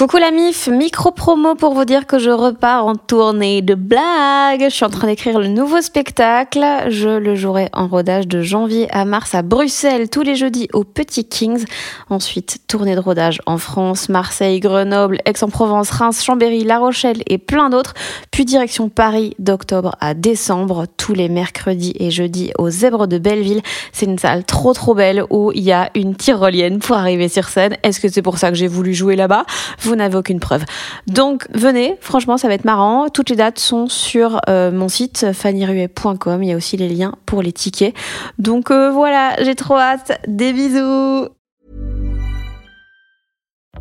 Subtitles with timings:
[0.00, 4.64] Coucou la MIF, micro promo pour vous dire que je repars en tournée de blagues.
[4.64, 6.64] Je suis en train d'écrire le nouveau spectacle.
[6.88, 10.84] Je le jouerai en rodage de janvier à mars à Bruxelles tous les jeudis au
[10.84, 11.66] Petit Kings.
[12.08, 17.68] Ensuite, tournée de rodage en France, Marseille, Grenoble, Aix-en-Provence, Reims, Chambéry, La Rochelle et plein
[17.68, 17.92] d'autres.
[18.30, 23.60] Puis direction Paris d'octobre à décembre, tous les mercredis et jeudis au Zèbre de Belleville.
[23.92, 27.50] C'est une salle trop trop belle où il y a une tyrolienne pour arriver sur
[27.50, 27.76] scène.
[27.82, 29.44] Est-ce que c'est pour ça que j'ai voulu jouer là-bas?
[29.90, 30.64] Vous n'avez aucune preuve.
[31.06, 33.08] Donc venez, franchement ça va être marrant.
[33.08, 36.42] Toutes les dates sont sur euh, mon site fannyruet.com.
[36.42, 37.94] Il y a aussi les liens pour les tickets.
[38.38, 40.20] Donc euh, voilà, j'ai trop hâte.
[40.26, 41.28] Des bisous.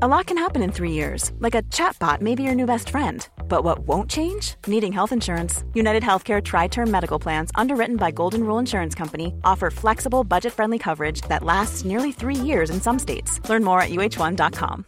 [0.01, 2.89] A lot can happen in three years, like a chatbot may be your new best
[2.89, 3.27] friend.
[3.49, 4.55] But what won't change?
[4.65, 5.65] Needing health insurance.
[5.73, 10.53] United Healthcare Tri Term Medical Plans, underwritten by Golden Rule Insurance Company, offer flexible, budget
[10.53, 13.41] friendly coverage that lasts nearly three years in some states.
[13.49, 14.85] Learn more at uh1.com.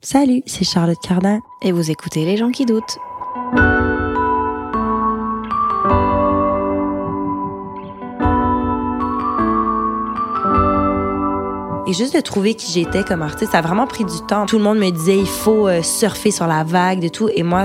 [0.00, 1.40] Salut, c'est Charlotte Cardin.
[1.60, 2.98] Et vous écoutez les gens qui doutent.
[11.88, 14.46] Et juste de trouver qui j'étais comme artiste, ça a vraiment pris du temps.
[14.46, 17.28] Tout le monde me disait, il faut euh, surfer sur la vague, de tout.
[17.34, 17.64] Et moi,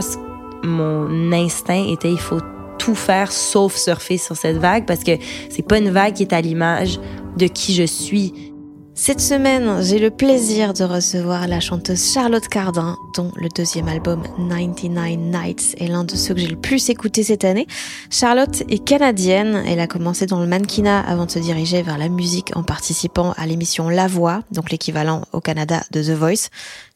[0.64, 2.40] mon instinct était, il faut
[2.80, 5.12] tout faire sauf surfer sur cette vague parce que
[5.52, 7.00] c'est pas une vague qui est à l'image
[7.38, 8.53] de qui je suis.
[8.96, 14.22] Cette semaine, j'ai le plaisir de recevoir la chanteuse Charlotte Cardin, dont le deuxième album
[14.38, 17.66] 99 Nights est l'un de ceux que j'ai le plus écouté cette année.
[18.12, 22.08] Charlotte est canadienne, elle a commencé dans le mannequinat avant de se diriger vers la
[22.08, 26.50] musique en participant à l'émission La Voix, donc l'équivalent au Canada de The Voice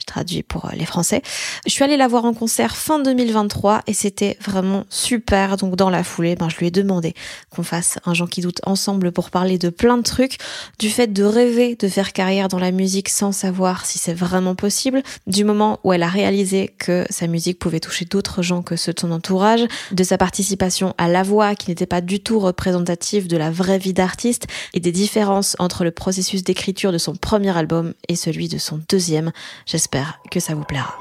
[0.08, 1.22] traduit pour euh, les Français.
[1.68, 5.58] Je suis allée la voir en concert fin 2023 et c'était vraiment super.
[5.58, 7.14] Donc dans la foulée, ben, je lui ai demandé
[7.52, 10.38] qu'on fasse un Jean qui doute ensemble pour parler de plein de trucs,
[10.80, 14.56] du fait de rêver de faire carrière dans la musique sans savoir si c'est vraiment
[14.56, 18.76] possible, du moment où elle a réalisé que sa musique pouvait toucher d'autres gens que
[18.76, 22.40] ceux de son entourage, de sa participation à La Voix qui n'était pas du tout
[22.40, 27.16] représentative de la vraie vie d'artiste et des différences entre le processus d'écriture de son
[27.16, 29.32] premier album et celui de son deuxième.
[29.66, 29.97] J'espère
[30.32, 30.96] que ça vous plaira.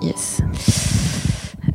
[0.00, 0.40] Yes.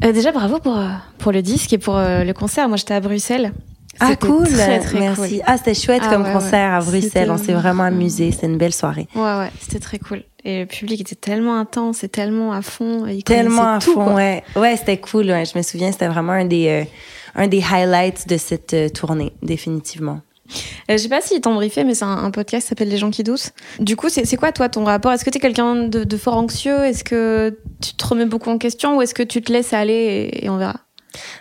[0.04, 0.88] Euh, déjà, bravo pour, euh,
[1.18, 2.68] pour le disque et pour euh, le concert.
[2.68, 3.54] Moi, j'étais à Bruxelles.
[4.00, 5.40] Ah cool, très, très merci.
[5.46, 8.74] Ah c'était chouette ah comme concert à Bruxelles, on s'est vraiment amusé, c'est une belle
[8.74, 9.08] soirée.
[9.14, 10.24] Ouais ouais, c'était très cool.
[10.44, 13.06] Et le public était tellement intense et tellement à fond.
[13.24, 14.44] tellement à tout, fond, ouais.
[14.56, 15.28] Ouais, c'était cool.
[15.28, 15.46] Ouais.
[15.46, 16.88] Je me souviens, c'était vraiment un des
[17.36, 20.22] un des highlights de cette tournée, définitivement.
[20.90, 23.12] Euh, je sais pas si t'ont briefé, mais c'est un, podcast qui s'appelle Les gens
[23.12, 23.52] qui doutent.
[23.80, 25.12] Du coup, c'est quoi toi ton rapport?
[25.12, 26.84] Est-ce que t'es quelqu'un de, fort anxieux?
[26.84, 30.30] Est-ce que tu te remets beaucoup en question ou est-ce que tu te laisses aller
[30.34, 30.76] et, on verra?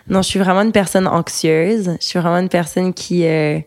[0.07, 1.97] Non, je suis vraiment une personne anxieuse.
[1.99, 3.59] Je suis vraiment une personne qui euh,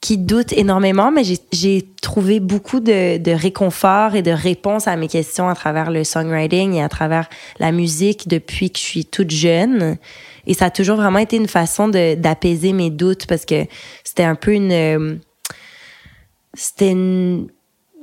[0.00, 1.22] qui doute énormément, mais
[1.52, 6.04] j'ai trouvé beaucoup de, de, réconfort et de réponses à mes questions à travers le
[6.04, 7.28] songwriting et à travers
[7.58, 9.98] la musique depuis que je suis toute jeune.
[10.46, 13.66] Et ça a toujours vraiment été une façon d'apaiser mes doutes parce que
[14.04, 14.72] c'était un peu une...
[14.72, 15.16] Euh,
[16.54, 17.48] c'était une,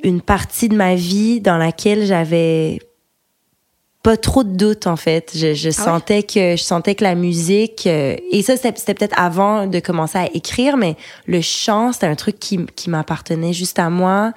[0.04, 2.80] une partie de ma vie dans laquelle j'avais
[4.08, 5.34] pas trop de doutes en fait.
[5.36, 9.20] Je, je ah sentais que je sentais que la musique euh, et ça c'était peut-être
[9.20, 10.96] avant de commencer à écrire, mais
[11.26, 14.32] le chant c'était un truc qui, qui m'appartenait juste à moi.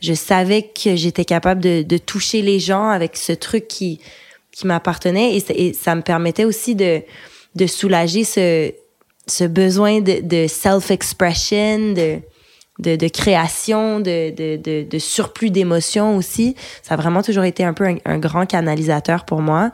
[0.00, 4.00] Je savais que j'étais capable de, de toucher les gens avec ce truc qui
[4.52, 7.02] qui m'appartenait et, et, ça me permettait aussi de
[7.56, 8.72] de soulager ce,
[9.26, 12.20] ce besoin de, de self-expression, de,
[12.80, 16.56] de, de, création, de, de, de surplus d'émotions aussi.
[16.82, 19.70] Ça a vraiment toujours été un peu un, grand canalisateur pour moi.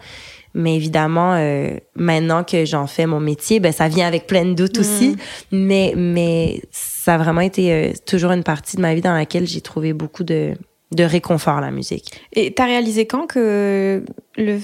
[0.54, 4.54] Mais évidemment, euh, maintenant que j'en fais mon métier, ben ça vient avec plein de
[4.54, 5.10] doutes aussi.
[5.10, 5.16] Mm.
[5.52, 9.46] Mais mais ça a vraiment été euh, toujours une partie de ma vie dans laquelle
[9.46, 10.54] j'ai trouvé beaucoup de
[10.92, 12.14] de réconfort la musique.
[12.32, 14.02] Et t'as réalisé quand que
[14.38, 14.58] le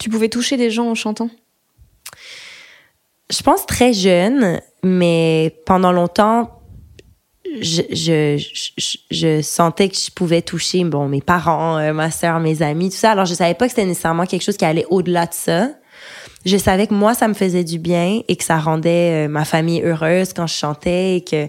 [0.00, 1.30] tu pouvais toucher des gens en chantant?
[3.30, 6.60] Je pense très jeune, mais pendant longtemps,
[7.60, 12.62] je, je, je, sentais que je pouvais toucher bon mes parents, euh, ma sœur, mes
[12.62, 13.12] amis, tout ça.
[13.12, 15.68] Alors je savais pas que c'était nécessairement quelque chose qui allait au-delà de ça.
[16.44, 19.44] Je savais que moi ça me faisait du bien et que ça rendait euh, ma
[19.44, 21.48] famille heureuse quand je chantais et que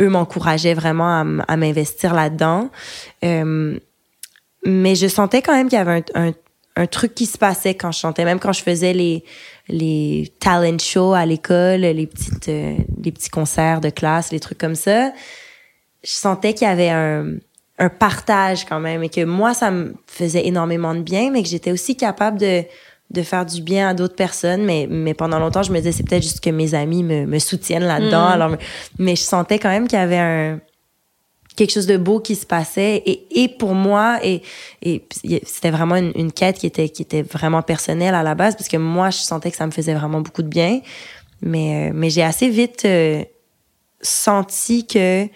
[0.00, 2.70] eux m'encourageaient vraiment à, m'investir là-dedans.
[3.24, 3.78] Euh,
[4.64, 6.32] mais je sentais quand même qu'il y avait un,
[6.76, 9.24] un, truc qui se passait quand je chantais, même quand je faisais les
[9.68, 14.74] les talent shows à l'école, les petites, les petits concerts de classe, les trucs comme
[14.74, 15.12] ça,
[16.02, 17.34] je sentais qu'il y avait un,
[17.78, 21.48] un partage quand même et que moi, ça me faisait énormément de bien, mais que
[21.48, 22.64] j'étais aussi capable de,
[23.10, 26.02] de faire du bien à d'autres personnes, mais, mais pendant longtemps, je me disais, c'est
[26.02, 28.28] peut-être juste que mes amis me, me soutiennent là-dedans.
[28.28, 28.32] Mm.
[28.32, 28.56] Alors,
[28.98, 30.60] mais je sentais quand même qu'il y avait un,
[31.56, 34.42] quelque chose de beau qui se passait et, et pour moi et,
[34.82, 35.04] et
[35.44, 38.68] c'était vraiment une, une, quête qui était qui était vraiment personnelle à la base parce
[38.68, 40.80] que moi je sentais que ça me faisait vraiment beaucoup de bien
[41.42, 43.24] mais euh, mais j'ai assez vite euh,
[44.00, 45.26] senti que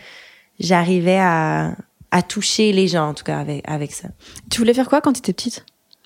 [0.60, 1.72] j'arrivais à
[2.10, 4.08] à toucher les gens en tout cas avec avec ça.
[4.50, 5.64] Tu voulais faire quoi quand tu étais petite?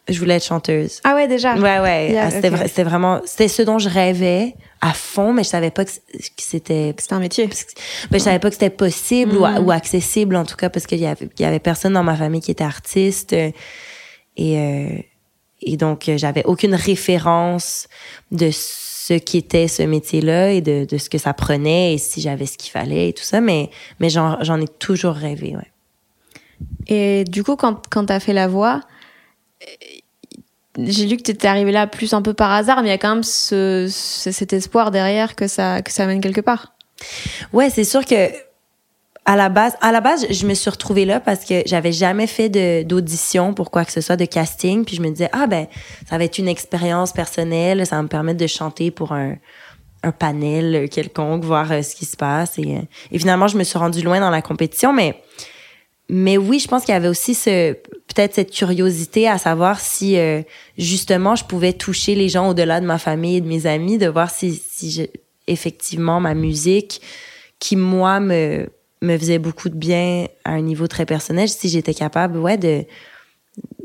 [0.08, 1.00] Je voulais être chanteuse.
[1.04, 1.54] Ah ouais, déjà?
[1.54, 2.12] Ouais, ouais.
[2.12, 2.66] Yeah, c'était okay.
[2.66, 5.90] c'était vraiment, c'était ce dont je rêvais à fond, mais je savais pas que
[6.38, 6.94] c'était.
[6.96, 7.46] C'était un métier.
[8.10, 9.58] Ben, je savais pas que c'était possible mm.
[9.58, 12.04] ou, ou, accessible, en tout cas, parce qu'il y avait, il y avait personne dans
[12.04, 13.34] ma famille qui était artiste.
[13.34, 13.52] Et,
[14.38, 14.98] euh,
[15.60, 17.86] et donc, j'avais aucune référence
[18.30, 18.50] de
[19.08, 22.44] ce qui était ce métier-là et de, de ce que ça prenait et si j'avais
[22.44, 23.70] ce qu'il fallait et tout ça, mais,
[24.00, 25.72] mais j'en, ai toujours rêvé, ouais.
[26.88, 28.82] Et du coup, quand, quand t'as fait la voix,
[30.76, 32.94] j'ai lu que tu étais arrivé là plus un peu par hasard, mais il y
[32.94, 36.75] a quand même ce, ce, cet espoir derrière que ça, que ça mène quelque part.
[37.54, 38.14] Ouais, c'est sûr que
[39.28, 42.26] à la base, à la base, je me suis retrouvée là parce que j'avais jamais
[42.26, 42.48] fait
[42.82, 44.86] d'audition pour quoi que ce soit, de casting.
[44.86, 45.66] Puis je me disais, ah ben,
[46.08, 49.36] ça va être une expérience personnelle, ça va me permettre de chanter pour un,
[50.19, 52.58] panel quelconque, voir euh, ce qui se passe.
[52.58, 52.80] Et, euh,
[53.12, 55.22] et finalement, je me suis rendue loin dans la compétition, mais
[56.08, 60.16] mais oui, je pense qu'il y avait aussi ce peut-être cette curiosité à savoir si
[60.16, 60.40] euh,
[60.78, 64.08] justement je pouvais toucher les gens au-delà de ma famille et de mes amis, de
[64.08, 65.10] voir si
[65.46, 67.02] effectivement ma musique
[67.58, 68.70] qui moi me
[69.02, 72.84] me faisait beaucoup de bien à un niveau très personnel, si j'étais capable ouais de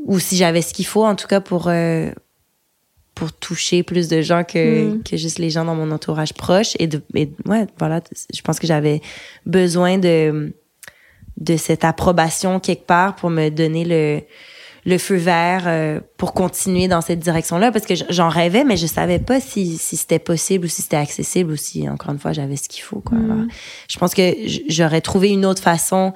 [0.04, 2.10] ou si j'avais ce qu'il faut en tout cas pour euh,
[3.14, 5.02] pour toucher plus de gens que Mm.
[5.02, 8.00] que juste les gens dans mon entourage proche et de et, ouais voilà,
[8.32, 9.00] je pense que j'avais
[9.46, 10.52] besoin de
[11.36, 14.22] de cette approbation quelque part pour me donner le
[14.86, 18.86] le feu vert euh, pour continuer dans cette direction-là parce que j'en rêvais mais je
[18.86, 22.32] savais pas si si c'était possible ou si c'était accessible ou si encore une fois
[22.32, 23.16] j'avais ce qu'il faut quoi.
[23.16, 23.30] Mm.
[23.30, 23.44] Alors,
[23.88, 24.34] je pense que
[24.68, 26.12] j'aurais trouvé une autre façon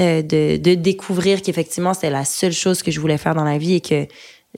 [0.00, 3.58] euh, de de découvrir qu'effectivement c'était la seule chose que je voulais faire dans la
[3.58, 4.06] vie et que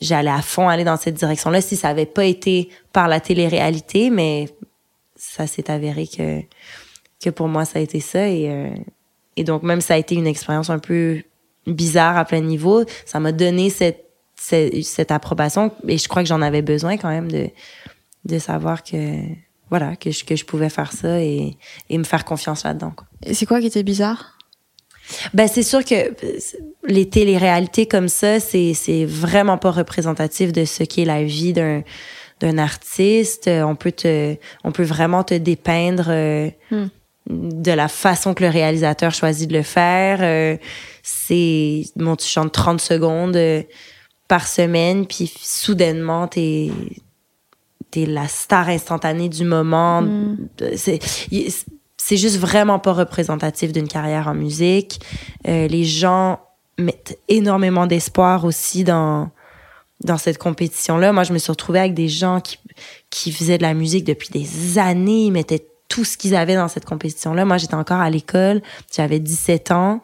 [0.00, 4.10] j'allais à fond aller dans cette direction-là si ça avait pas été par la télé-réalité
[4.10, 4.48] mais
[5.16, 6.40] ça s'est avéré que
[7.22, 8.70] que pour moi ça a été ça et euh,
[9.40, 11.22] et donc, même ça a été une expérience un peu
[11.70, 14.04] bizarre à plein niveau, ça m'a donné cette,
[14.36, 17.48] cette, cette, approbation et je crois que j'en avais besoin quand même de,
[18.24, 19.18] de savoir que,
[19.68, 21.56] voilà, que je, que je pouvais faire ça et,
[21.88, 22.94] et me faire confiance là-dedans.
[23.24, 24.38] Et c'est quoi qui était bizarre?
[25.34, 26.14] Ben, c'est sûr que
[26.86, 31.82] les téléréalités comme ça, c'est, c'est vraiment pas représentatif de ce qu'est la vie d'un,
[32.38, 33.48] d'un artiste.
[33.48, 36.86] On peut te, on peut vraiment te dépeindre, euh, Hmm.
[37.28, 40.18] De la façon que le réalisateur choisit de le faire.
[40.22, 40.56] Euh,
[41.02, 43.62] c'est bon, tu chantes 30 secondes euh,
[44.28, 46.70] par semaine, puis soudainement, t'es
[47.96, 50.02] es la star instantanée du moment.
[50.02, 50.48] Mm.
[50.76, 51.00] C'est
[51.96, 55.00] c'est juste vraiment pas représentatif d'une carrière en musique.
[55.46, 56.40] Euh, les gens
[56.78, 59.30] mettent énormément d'espoir aussi dans
[60.02, 61.12] dans cette compétition-là.
[61.12, 62.58] Moi, je me suis retrouvée avec des gens qui
[63.10, 66.68] qui faisaient de la musique depuis des années, ils mettaient tout ce qu'ils avaient dans
[66.68, 67.44] cette compétition-là.
[67.44, 70.00] Moi, j'étais encore à l'école, j'avais 17 ans.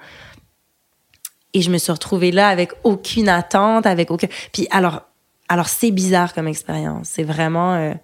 [1.54, 4.26] Et je me suis retrouvée là avec aucune attente, avec aucun.
[4.52, 5.02] Puis alors,
[5.48, 7.08] alors c'est bizarre comme expérience.
[7.10, 7.94] C'est vraiment euh,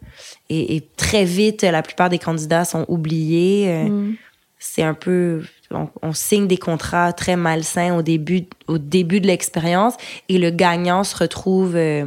[0.49, 3.67] et, et, très vite, la plupart des candidats sont oubliés.
[3.69, 4.17] Euh, Mm.
[4.65, 5.43] C'est un peu,
[5.73, 9.95] on, on, signe des contrats très malsains au début, au début de l'expérience,
[10.29, 12.07] et le gagnant se retrouve euh,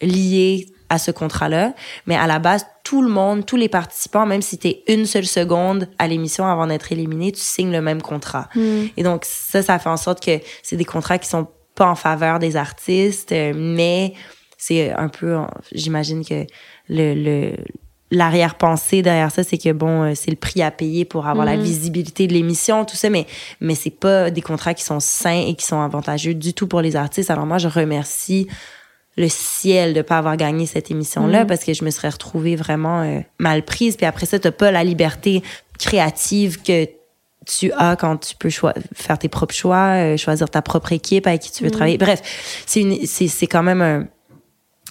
[0.00, 1.74] lié à ce contrat-là.
[2.06, 5.26] Mais à la base, tout le monde, tous les participants, même si t'es une seule
[5.26, 8.48] seconde à l'émission avant d'être éliminé, tu signes le même contrat.
[8.54, 8.86] Mm.
[8.96, 11.94] Et donc, ça, ça fait en sorte que c'est des contrats qui sont pas en
[11.94, 14.14] faveur des artistes, euh, mais
[14.56, 15.38] c'est un peu,
[15.72, 16.44] j'imagine que
[16.88, 17.56] le, le
[18.10, 21.56] l'arrière-pensée derrière ça, c'est que bon, euh, c'est le prix à payer pour avoir la
[21.56, 23.26] visibilité de l'émission, tout ça, mais,
[23.60, 26.80] mais c'est pas des contrats qui sont sains et qui sont avantageux du tout pour
[26.80, 27.30] les artistes.
[27.30, 28.48] Alors moi, je remercie
[29.18, 31.46] le ciel de pas avoir gagné cette émission-là Mhm.
[31.48, 33.96] parce que je me serais retrouvée vraiment euh, mal prise.
[33.96, 35.42] Puis après ça, t'as pas la liberté
[35.78, 36.86] créative que
[37.46, 38.48] tu as quand tu peux
[38.94, 41.74] faire tes propres choix, euh, choisir ta propre équipe avec qui tu veux Mhm.
[41.74, 41.98] travailler.
[41.98, 42.22] Bref,
[42.66, 44.06] c'est une, c'est, c'est quand même un,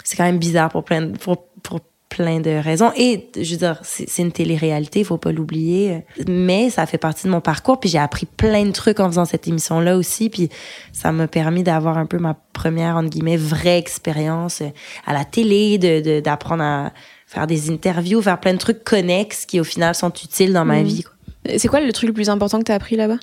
[0.03, 1.79] c'est quand même bizarre pour plein, de- pour, pour
[2.09, 2.91] plein de raisons.
[2.95, 6.03] Et, je veux dire, c'est, une télé-réalité, faut pas l'oublier.
[6.27, 9.25] Mais ça fait partie de mon parcours, puis j'ai appris plein de trucs en faisant
[9.25, 10.49] cette émission-là aussi, puis
[10.93, 14.69] ça m'a permis d'avoir un peu ma première, entre guillemets, vraie expérience euh,
[15.05, 16.91] à la télé, de, de, d'apprendre à
[17.27, 20.77] faire des interviews, faire plein de trucs connexes qui, au final, sont utiles dans ma
[20.79, 20.83] Mhm.
[20.85, 21.03] vie.
[21.03, 21.57] quoi.
[21.57, 23.17] C'est quoi le truc le plus important que tu as appris là-bas?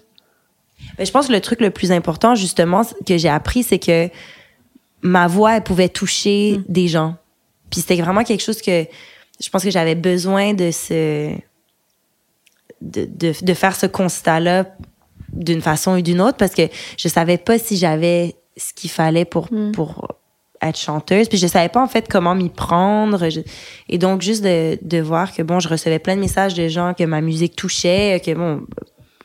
[0.99, 4.09] Ben, je pense que le truc le plus important, justement, que j'ai appris, c'est que
[5.03, 6.65] ma voix, elle pouvait toucher Mm.
[6.69, 7.17] des gens.
[7.75, 8.87] Puis c'était vraiment quelque chose que
[9.41, 11.35] je pense que j'avais besoin de ce
[12.81, 14.67] de, de, de faire ce constat-là
[15.33, 16.63] d'une façon ou d'une autre parce que
[16.99, 19.73] je savais pas si j'avais ce qu'il fallait pour Mm.
[19.73, 20.07] pour
[20.63, 21.29] être chanteuse.
[21.29, 23.29] Puis je savais pas en fait comment m'y prendre.
[23.29, 23.41] Je-
[23.89, 26.95] et donc juste de, de voir que bon je recevais plein de messages de gens
[26.95, 28.63] que ma musique touchait que bon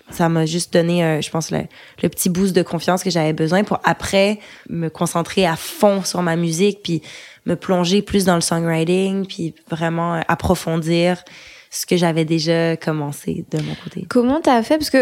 [0.09, 1.59] ça m'a juste donné euh, je pense le,
[2.01, 6.23] le petit boost de confiance que j'avais besoin pour après me concentrer à fond sur
[6.23, 6.79] ma musique.
[6.81, 7.03] Puis
[7.49, 11.23] me plonger plus dans le songwriting puis vraiment euh, approfondir
[11.71, 14.03] ce que j'avais déjà commencé de mon côté.
[14.09, 14.79] Comment t'as fait?
[14.79, 14.97] Parce que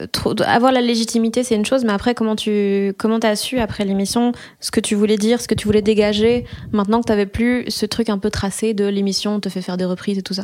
[0.00, 3.60] euh, trop- avoir la légitimité, c'est une chose, mais après, comment tu comment t'as su,
[3.60, 7.26] après l'émission, ce que tu voulais dire, ce que tu voulais dégager, maintenant que t'avais
[7.26, 10.34] plus ce truc un peu tracé de l'émission, te fait faire des reprises et tout
[10.34, 10.42] ça?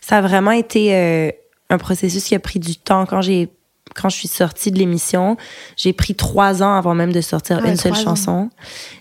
[0.00, 1.30] Ça a vraiment été euh,
[1.70, 3.04] un processus qui a pris du temps.
[3.04, 3.48] Quand j'ai
[3.96, 5.36] quand je suis sortie de l'émission,
[5.76, 7.96] j'ai pris trois ans avant même de sortir Ah une seule ans.
[7.96, 8.50] chanson.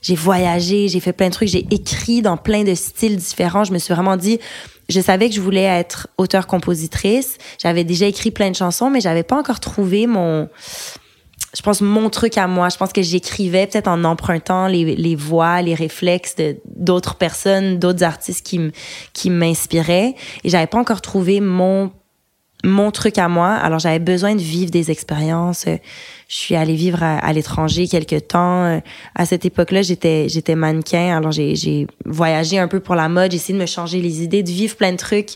[0.01, 3.63] J'ai voyagé, j'ai fait plein de trucs, j'ai écrit dans plein de styles différents.
[3.63, 4.39] Je me suis vraiment dit,
[4.89, 7.37] je savais que je voulais être auteur-compositrice.
[7.61, 10.47] J'avais déjà écrit plein de chansons, mais j'avais pas encore trouvé mon,
[11.55, 12.69] je pense, mon truc à moi.
[12.69, 17.79] Je pense que j'écrivais peut-être en empruntant les, les voix, les réflexes de d'autres personnes,
[17.79, 18.71] d'autres artistes qui,
[19.13, 20.15] qui m'inspiraient.
[20.43, 21.91] Et j'avais pas encore trouvé mon
[22.63, 23.49] mon truc à moi.
[23.53, 25.65] Alors, j'avais besoin de vivre des expériences.
[25.65, 28.81] Je suis allée vivre à, à l'étranger quelques temps.
[29.13, 31.15] À cette époque-là, j'étais j'étais mannequin.
[31.17, 33.31] Alors, j'ai j'ai voyagé un peu pour la mode.
[33.31, 35.33] J'ai essayé de me changer les idées, de vivre plein de trucs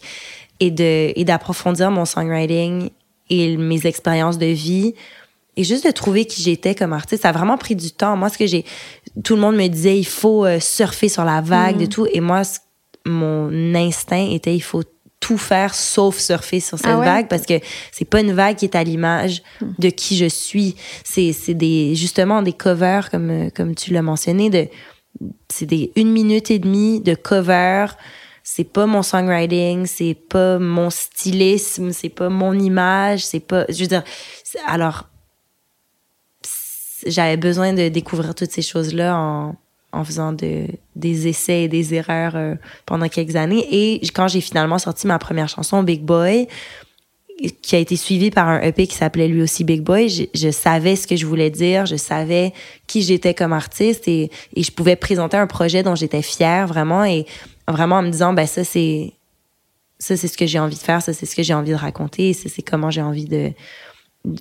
[0.60, 2.90] et de et d'approfondir mon songwriting
[3.30, 4.94] et mes expériences de vie.
[5.60, 8.16] Et juste de trouver qui j'étais comme artiste, ça a vraiment pris du temps.
[8.16, 8.64] Moi, ce que j'ai,
[9.26, 12.08] tout le monde me disait, il faut euh, surfer sur la vague de tout.
[12.14, 12.44] Et moi,
[13.06, 14.84] mon instinct était, il faut
[15.20, 17.06] tout faire sauf surfer sur cette Ah ouais?
[17.06, 17.60] vague parce que
[17.92, 19.44] c'est pas une vague qui est à l'image
[19.78, 20.76] de qui je suis.
[21.04, 24.68] C'est, c'est des, justement des covers comme, euh, comme tu l'as mentionné, de,
[25.50, 27.88] c'est des une minute et demie de cover.
[28.44, 33.82] C'est pas mon songwriting, c'est pas mon stylisme, c'est pas mon image, c'est pas, je
[33.82, 34.04] veux dire,
[34.66, 35.08] alors,
[37.06, 39.56] j'avais besoin de découvrir toutes ces choses-là en,
[39.92, 42.56] en faisant de, des essais et des erreurs euh,
[42.86, 43.66] pendant quelques années.
[43.72, 46.48] Et quand j'ai finalement sorti ma première chanson, Big Boy,
[47.62, 50.96] qui a été suivie par un EP qui s'appelait lui aussi Big Boy, je, savais
[50.96, 52.54] ce que je voulais dire, je savais
[52.88, 57.06] qui j'étais comme artiste et, et je pouvais présenter un projet dont j'étais fière vraiment
[57.06, 57.26] et
[57.68, 59.14] vraiment en me disant, ben ça c'est
[60.00, 61.76] ça c'est ce que j'ai envie de faire, ça c'est ce que j'ai envie de
[61.76, 63.52] raconter, ça c'est comment j'ai envie de,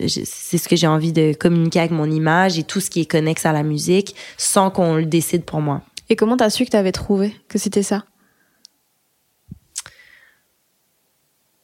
[0.07, 3.11] c'est ce que j'ai envie de communiquer avec mon image et tout ce qui est
[3.11, 5.83] connexe à la musique sans qu'on le décide pour moi.
[6.09, 8.05] Et comment t'as su que t'avais trouvé que c'était ça?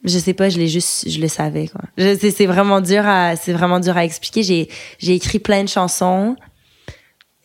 [0.04, 1.80] Je sais pas, je l'ai juste, je le savais quoi.
[1.97, 4.42] C'est vraiment dur à, c'est vraiment dur à expliquer.
[4.42, 4.68] J'ai,
[4.99, 6.37] j'ai écrit plein de chansons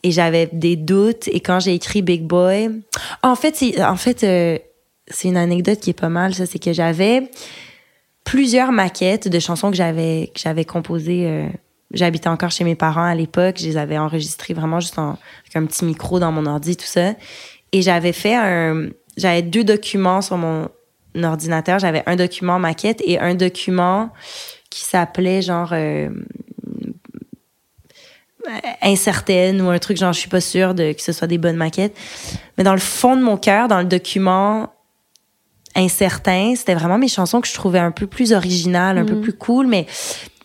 [0.03, 1.29] et j'avais des doutes.
[1.29, 2.69] Et quand j'ai écrit Big Boy,
[3.23, 4.57] en fait, c'est, en fait, euh,
[5.07, 6.35] c'est une anecdote qui est pas mal.
[6.35, 7.31] Ça, c'est que j'avais
[8.29, 11.25] plusieurs maquettes de chansons que j'avais, que j'avais composées.
[11.27, 11.47] euh,
[11.91, 13.55] J'habitais encore chez mes parents à l'époque.
[13.59, 16.85] Je les avais enregistrées vraiment juste en, avec un petit micro dans mon ordi, tout
[16.85, 17.15] ça.
[17.71, 20.69] Et j'avais fait un, j'avais deux documents sur mon
[21.15, 21.79] ordinateur.
[21.79, 24.11] J'avais un document maquette et un document
[24.69, 26.09] qui s'appelait genre euh,
[28.83, 31.57] incertaine ou un truc genre je suis pas sûre de que ce soit des bonnes
[31.57, 31.97] maquettes.
[32.59, 34.71] Mais dans le fond de mon cœur, dans le document
[35.75, 39.33] incertain, c'était vraiment mes chansons que je trouvais un peu plus originales, un peu plus
[39.33, 39.85] cool, mais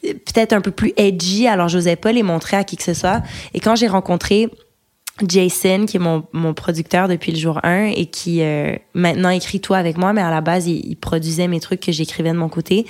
[0.03, 1.47] peut-être un peu plus edgy.
[1.47, 3.23] Alors j'osais pas les montrer à qui que ce soit.
[3.55, 4.51] Et quand j'ai rencontré
[5.27, 9.61] Jason, qui est mon, mon producteur depuis le jour 1 et qui euh, maintenant écrit
[9.61, 12.37] tout avec moi, mais à la base, il, il produisait mes trucs que j'écrivais de
[12.37, 12.87] mon côté.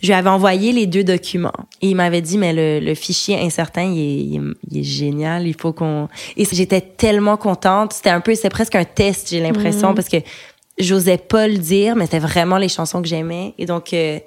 [0.00, 3.40] Je lui avais envoyé les deux documents et il m'avait dit mais le, le fichier
[3.40, 7.94] incertain il est, il, est, il est génial il faut qu'on et j'étais tellement contente
[7.94, 10.18] c'était un peu c'est presque un test j'ai l'impression parce que
[10.78, 13.54] j'osais pas le dire mais c'était vraiment les chansons que j'aimais.
[13.58, 14.18] Et donc euh,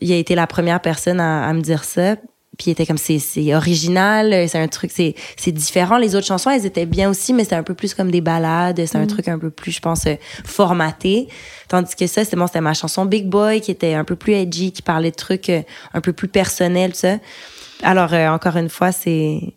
[0.00, 2.16] il a été la première personne à, à me dire ça.
[2.58, 5.96] Puis il était comme c'est c'est original c'est un truc c'est c'est différent.
[5.96, 8.84] Les autres chansons elles étaient bien aussi mais c'était un peu plus comme des ballades.
[8.84, 11.28] C'est un truc un peu plus je pense euh, formaté.
[11.68, 14.32] Tandis que ça c'était bon c'était ma chanson Big Boy qui était un peu plus
[14.32, 15.62] edgy qui parlait de trucs euh,
[15.94, 17.18] un peu plus personnels tout ça.
[17.84, 19.54] Alors euh, encore une fois c'est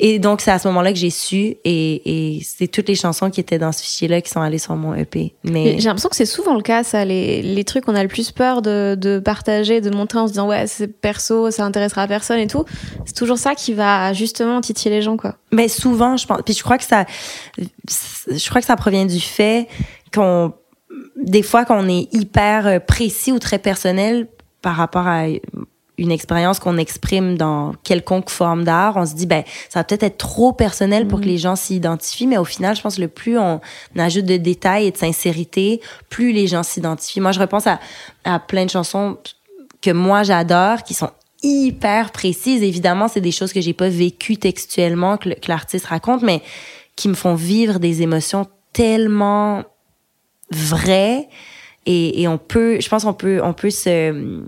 [0.00, 3.30] et donc c'est à ce moment-là que j'ai su et, et c'est toutes les chansons
[3.30, 6.16] qui étaient dans ce fichier-là qui sont allées sur mon EP mais J'ai l'impression que
[6.16, 7.04] c'est souvent le cas, ça.
[7.04, 10.32] Les, les trucs qu'on a le plus peur de, de partager, de montrer en se
[10.32, 12.64] disant ouais, c'est perso, ça intéressera à personne et tout.
[13.04, 15.36] C'est toujours ça qui va justement titiller les gens, quoi.
[15.52, 16.40] Mais souvent, je pense.
[16.44, 17.04] Puis je crois que ça,
[17.58, 19.68] je crois que ça provient du fait
[20.14, 20.52] qu'on,
[21.16, 24.28] des fois, qu'on est hyper précis ou très personnel
[24.62, 25.24] par rapport à
[26.00, 30.02] une expérience qu'on exprime dans quelconque forme d'art, on se dit ben ça va peut-être
[30.02, 33.02] être trop personnel pour que les gens s'y identifient, mais au final, je pense que
[33.02, 33.60] le plus on
[33.96, 37.20] ajoute de détails et de sincérité, plus les gens s'identifient.
[37.20, 37.78] Moi, je repense à,
[38.24, 39.18] à plein de chansons
[39.82, 41.10] que moi j'adore, qui sont
[41.42, 42.62] hyper précises.
[42.62, 46.40] Évidemment, c'est des choses que j'ai pas vécues textuellement que, l'artiste raconte, mais
[46.96, 49.64] qui me font vivre des émotions tellement
[50.50, 51.28] vraies.
[51.84, 54.42] Et, et on peut, je pense qu'on peut, on peut se,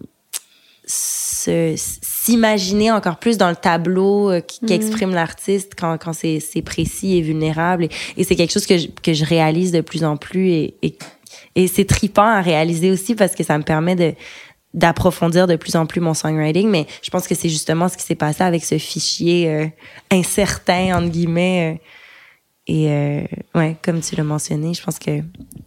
[0.84, 4.72] s'imaginer encore plus dans le tableau euh, qui, mm.
[4.72, 7.88] exprime l'artiste quand, quand c'est, précis et vulnérable.
[8.16, 10.96] Et, c'est quelque chose que je, que je réalise de plus en plus et, et,
[11.54, 14.14] et c'est tripant à réaliser aussi parce que ça me permet de,
[14.74, 18.04] d'approfondir de plus en plus mon songwriting, mais je pense que c'est justement ce qui
[18.04, 19.66] s'est passé avec ce fichier euh,
[20.10, 21.74] incertain, entre guillemets.
[21.74, 21.78] Euh,
[22.68, 23.22] et euh,
[23.54, 25.20] ouais, comme tu l'as mentionné, je pense que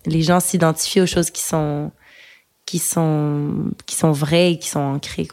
[0.05, 1.91] les gens s'identifient aux choses qui sont
[2.65, 5.27] qui sont qui sont vraies et qui sont ancrées.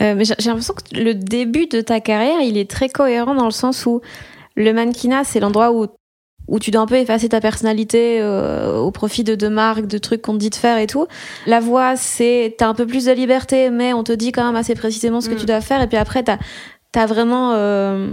[0.00, 3.50] mais j'ai l'impression que le début de ta carrière, il est très cohérent dans le
[3.50, 4.00] sens où
[4.56, 5.86] le mannequinat, c'est l'endroit où
[6.48, 9.98] où tu dois un peu effacer ta personnalité euh, au profit de, de marques, de
[9.98, 11.06] trucs qu'on te dit de faire et tout.
[11.46, 14.56] La voix, c'est t'as un peu plus de liberté, mais on te dit quand même
[14.56, 15.38] assez précisément ce que mm.
[15.38, 15.82] tu dois faire.
[15.82, 16.38] Et puis après, t'as
[16.96, 18.08] as vraiment, euh,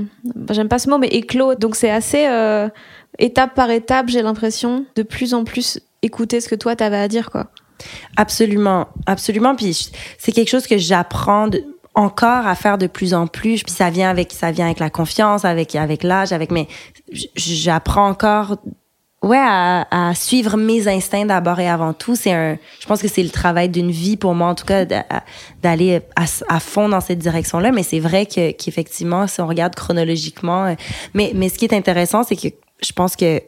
[0.52, 1.56] j'aime pas ce mot, mais éclos.
[1.56, 2.68] Donc c'est assez euh,
[3.18, 7.08] étape par étape, j'ai l'impression, de plus en plus écouter ce que toi t'avais à
[7.08, 7.48] dire, quoi.
[8.18, 9.56] Absolument, absolument.
[9.56, 11.50] Puis c'est quelque chose que j'apprends
[11.96, 13.64] encore à faire de plus en plus.
[13.64, 16.68] Puis ça vient avec ça vient avec la confiance, avec avec l'âge, avec mais
[17.36, 18.58] j'apprends encore
[19.26, 23.24] ouais à, suivre mes instincts d'abord et avant tout c'est un je pense que c'est
[23.24, 24.86] le travail d'une vie pour moi en tout cas
[25.64, 29.48] d'aller à, à, fond dans cette direction là mais c'est vrai que qu'effectivement si on
[29.48, 30.76] regarde chronologiquement euh,
[31.16, 32.50] mais mais ce qui est intéressant c'est que
[32.82, 33.42] je pense que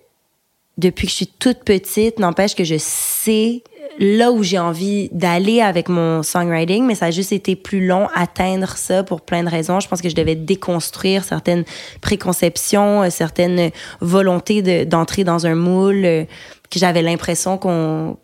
[0.79, 3.61] depuis que je suis toute petite n'empêche que je sais
[3.99, 8.07] là où j'ai envie d'aller avec mon songwriting, mais ça a juste été plus long
[8.13, 9.79] atteindre ça pour plein de raisons.
[9.79, 11.63] Je pense que je devais déconstruire certaines
[12.01, 16.23] préconceptions, euh, certaines volontés d'entrer dans un moule euh,
[16.69, 18.17] que j'avais l'impression qu'on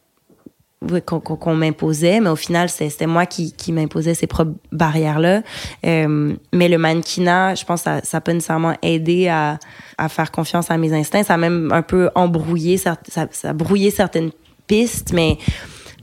[1.05, 5.41] qu'on m'imposait, mais au final, c'était moi qui, qui m'imposais ces propres barrières-là.
[5.85, 9.59] Euh, mais le mannequinat, je pense que ça pas nécessairement aidé à,
[9.97, 11.23] à faire confiance à mes instincts.
[11.23, 14.31] Ça a même un peu embrouillé, ça, certaines
[14.67, 15.37] piste, mais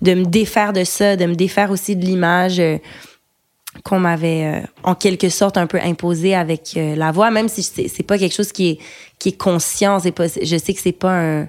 [0.02, 2.78] de me défaire de ça, de me défaire aussi de l'image euh,
[3.84, 7.62] qu'on m'avait euh, en quelque sorte un peu imposée avec euh, la voix, même si
[7.62, 8.78] c'est pas quelque chose qui est,
[9.18, 10.00] qui est conscient.
[10.12, 11.48] Pas, je sais que c'est pas un,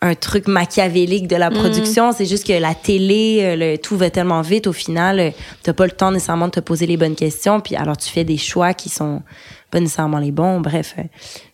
[0.00, 1.54] un, truc machiavélique de la mm.
[1.54, 5.86] production, c'est juste que la télé, le, tout va tellement vite au final, t'as pas
[5.86, 8.74] le temps nécessairement de te poser les bonnes questions, puis alors tu fais des choix
[8.74, 9.22] qui sont
[9.70, 10.60] pas nécessairement les bons.
[10.60, 10.94] Bref,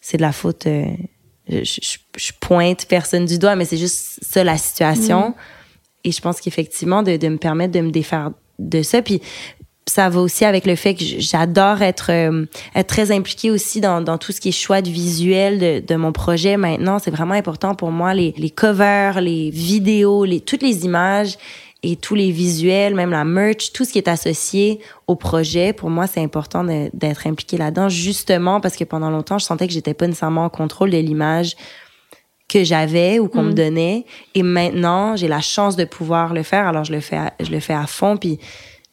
[0.00, 0.68] c'est de la faute
[1.48, 1.62] je,
[2.16, 5.30] je, pointe personne du doigt, mais c'est juste ça la situation.
[5.30, 5.34] Mm.
[6.04, 9.02] Et je pense qu'effectivement, de, de, me permettre de me défaire de ça.
[9.02, 9.20] Puis
[9.86, 14.00] ça va aussi avec le fait que j'adore être, euh, être très impliquée aussi dans,
[14.00, 16.56] dans tout ce qui est choix de visuel de, de mon projet.
[16.56, 21.36] Maintenant, c'est vraiment important pour moi, les, les covers, les vidéos, les, toutes les images
[21.84, 25.90] et tous les visuels, même la merch, tout ce qui est associé au projet, pour
[25.90, 29.92] moi, c'est important d'être impliqué là-dedans, justement parce que pendant longtemps, je sentais que j'étais
[29.92, 31.56] pas nécessairement en contrôle de l'image
[32.48, 33.54] que j'avais ou qu'on me mm.
[33.54, 34.06] donnait.
[34.34, 37.60] Et maintenant, j'ai la chance de pouvoir le faire, alors je le fais, je le
[37.60, 38.16] fais à fond.
[38.16, 38.38] Puis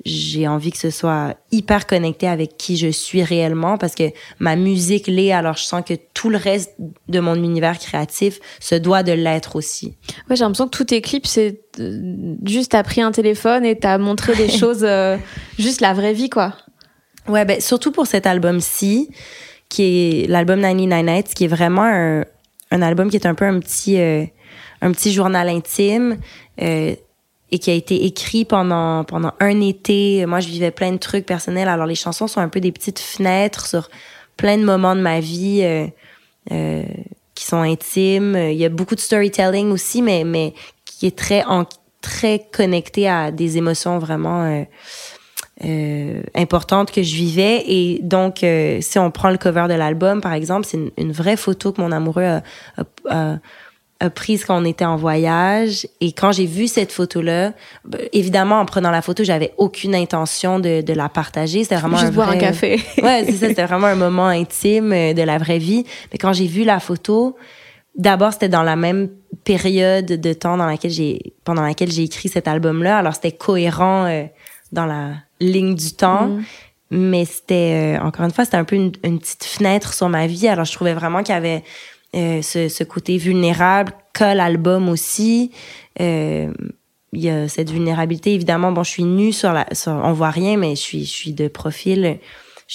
[0.06, 4.56] j'ai envie que ce soit hyper connecté avec qui je suis réellement parce que ma
[4.56, 6.74] musique l'est, alors je sens que tout le reste
[7.08, 9.98] de mon univers créatif se doit de l'être aussi.
[10.30, 13.78] Ouais, j'ai l'impression que tous tes clips, c'est euh, juste t'as pris un téléphone et
[13.78, 15.18] t'as montré des choses, euh,
[15.60, 16.56] juste la vraie vie, quoi.
[17.28, 19.10] Ouais, ben, surtout pour cet album-ci,
[19.70, 19.84] qui
[20.24, 22.26] est l'album 99 Nights, qui est vraiment un,
[22.72, 24.26] un, album qui est un peu un petit, euh,
[24.82, 26.18] un petit journal intime.
[26.62, 26.96] Euh,
[27.52, 30.26] et qui a été écrit pendant pendant un été.
[30.26, 31.68] Moi, je vivais plein de trucs personnels.
[31.68, 33.90] Alors, les chansons sont un peu des petites fenêtres sur
[34.38, 35.88] plein de moments de ma vie euh,
[36.52, 36.84] euh,
[37.36, 38.36] qui sont intimes.
[38.36, 40.54] Il y a beaucoup de storytelling aussi, mais mais
[40.86, 41.44] qui est très
[42.02, 44.64] très connecté à des émotions vraiment euh,
[45.66, 47.64] euh importantes que je vivais.
[47.68, 51.12] Et donc, euh, si on prend le cover de l'album, par exemple, c'est une, une,
[51.12, 52.44] vraie photo que mon amoureux a,
[52.78, 52.84] a,
[53.34, 53.38] a
[54.10, 55.88] prise quand on était en voyage.
[56.00, 57.54] Et quand j'ai vu cette photo-là,
[57.86, 61.64] ben, évidemment, en prenant la photo, j'avais aucune intention de, de la partager.
[61.64, 62.82] C'était vraiment Juste un boire un café.
[63.04, 63.48] ouais, c'est ça.
[63.50, 65.86] C'était vraiment un moment intime euh, de la vraie vie.
[66.12, 67.36] Mais quand j'ai vu la photo,
[67.96, 69.10] d'abord, c'était dans la même
[69.44, 72.98] période de temps dans laquelle j'ai, pendant laquelle j'ai écrit cet album-là.
[72.98, 74.24] Alors, c'était cohérent euh,
[74.72, 76.28] dans la ligne du temps.
[76.28, 76.44] Mm.
[76.94, 80.28] Mais c'était, euh, encore une fois, c'était un peu une, une, petite fenêtre sur ma
[80.28, 80.48] vie.
[80.48, 81.64] Alors, je trouvais vraiment qu'il y avait
[82.16, 85.52] euh, ce, ce, côté vulnérable qu'a l'album aussi.
[86.00, 86.52] Euh,
[87.14, 88.34] il y a cette vulnérabilité.
[88.34, 91.12] Évidemment, bon, je suis nue sur la, sur, on voit rien, mais je suis, je
[91.12, 92.20] suis de profil.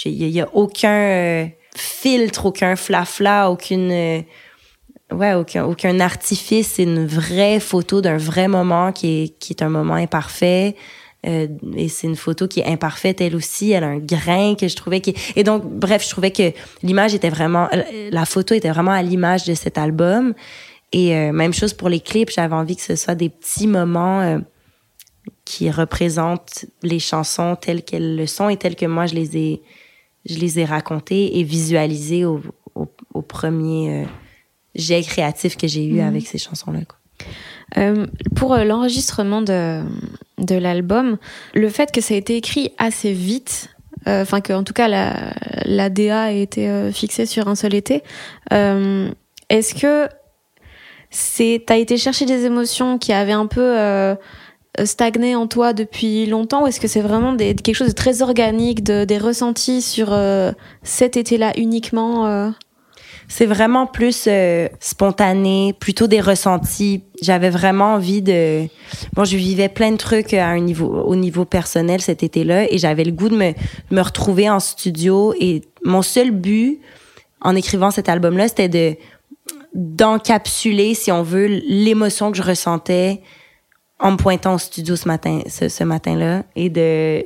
[0.04, 4.20] Il y, a aucun euh, filtre, aucun flafla, aucune, euh,
[5.10, 6.72] ouais, aucun, aucun artifice.
[6.74, 10.76] C'est une vraie photo d'un vrai moment qui est, qui est un moment imparfait.
[11.26, 13.72] Euh, et c'est une photo qui est imparfaite elle aussi.
[13.72, 16.52] Elle a un grain que je trouvais qui et donc bref, je trouvais que
[16.82, 17.68] l'image était vraiment,
[18.10, 20.34] la photo était vraiment à l'image de cet album.
[20.92, 24.20] Et euh, même chose pour les clips, j'avais envie que ce soit des petits moments
[24.20, 24.38] euh,
[25.44, 29.62] qui représentent les chansons telles qu'elles le sont et telles que moi je les ai,
[30.24, 32.40] je les ai racontées et visualisées au,
[32.74, 34.06] au, premier euh,
[34.74, 36.08] jet créatif que j'ai eu mhm.
[36.08, 36.80] avec ces chansons-là.
[38.34, 39.82] Pour l'enregistrement de,
[40.38, 41.18] de l'album,
[41.54, 43.68] le fait que ça a été écrit assez vite,
[44.06, 48.02] enfin que en tout cas la, la DA a été fixée sur un seul été,
[48.50, 50.08] est-ce que
[51.10, 53.78] c'est t'as été chercher des émotions qui avaient un peu
[54.78, 57.94] euh, stagné en toi depuis longtemps ou est-ce que c'est vraiment des, quelque chose de
[57.94, 60.52] très organique, de, des ressentis sur euh,
[60.82, 62.50] cet été-là uniquement euh?
[63.28, 64.28] C'est vraiment plus
[64.80, 67.02] spontané, plutôt des ressentis.
[67.20, 68.66] J'avais vraiment envie de.
[69.14, 72.78] Bon, je vivais plein de trucs à un niveau, au niveau personnel cet été-là, et
[72.78, 75.34] j'avais le goût de me, de me retrouver en studio.
[75.40, 76.80] Et mon seul but
[77.40, 78.96] en écrivant cet album-là, c'était de
[79.76, 83.20] d'encapsuler, si on veut, l'émotion que je ressentais
[83.98, 87.24] en me pointant au studio ce matin, ce, matin-là, et de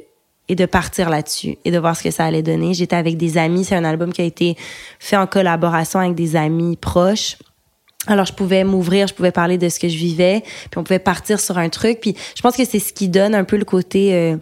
[0.50, 2.74] et de partir là-dessus et de voir ce que ça allait donner.
[2.74, 4.56] J'étais avec des amis, c'est un album qui a été
[4.98, 7.36] fait en collaboration avec des amis proches.
[8.08, 10.98] Alors je pouvais m'ouvrir, je pouvais parler de ce que je vivais, puis on pouvait
[10.98, 12.00] partir sur un truc.
[12.00, 14.36] Puis je pense que c'est ce qui donne un peu le côté euh,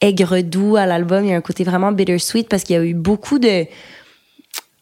[0.00, 1.24] aigre doux à l'album.
[1.24, 3.66] Il y a un côté vraiment bittersweet parce qu'il y a eu beaucoup de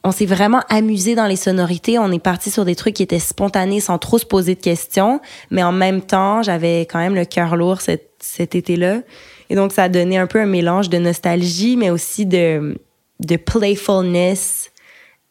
[0.03, 1.99] on s'est vraiment amusé dans les sonorités.
[1.99, 5.21] On est parti sur des trucs qui étaient spontanés sans trop se poser de questions.
[5.51, 9.01] Mais en même temps, j'avais quand même le cœur lourd cet, cet été-là.
[9.51, 12.79] Et donc, ça a donné un peu un mélange de nostalgie, mais aussi de,
[13.21, 14.71] de playfulness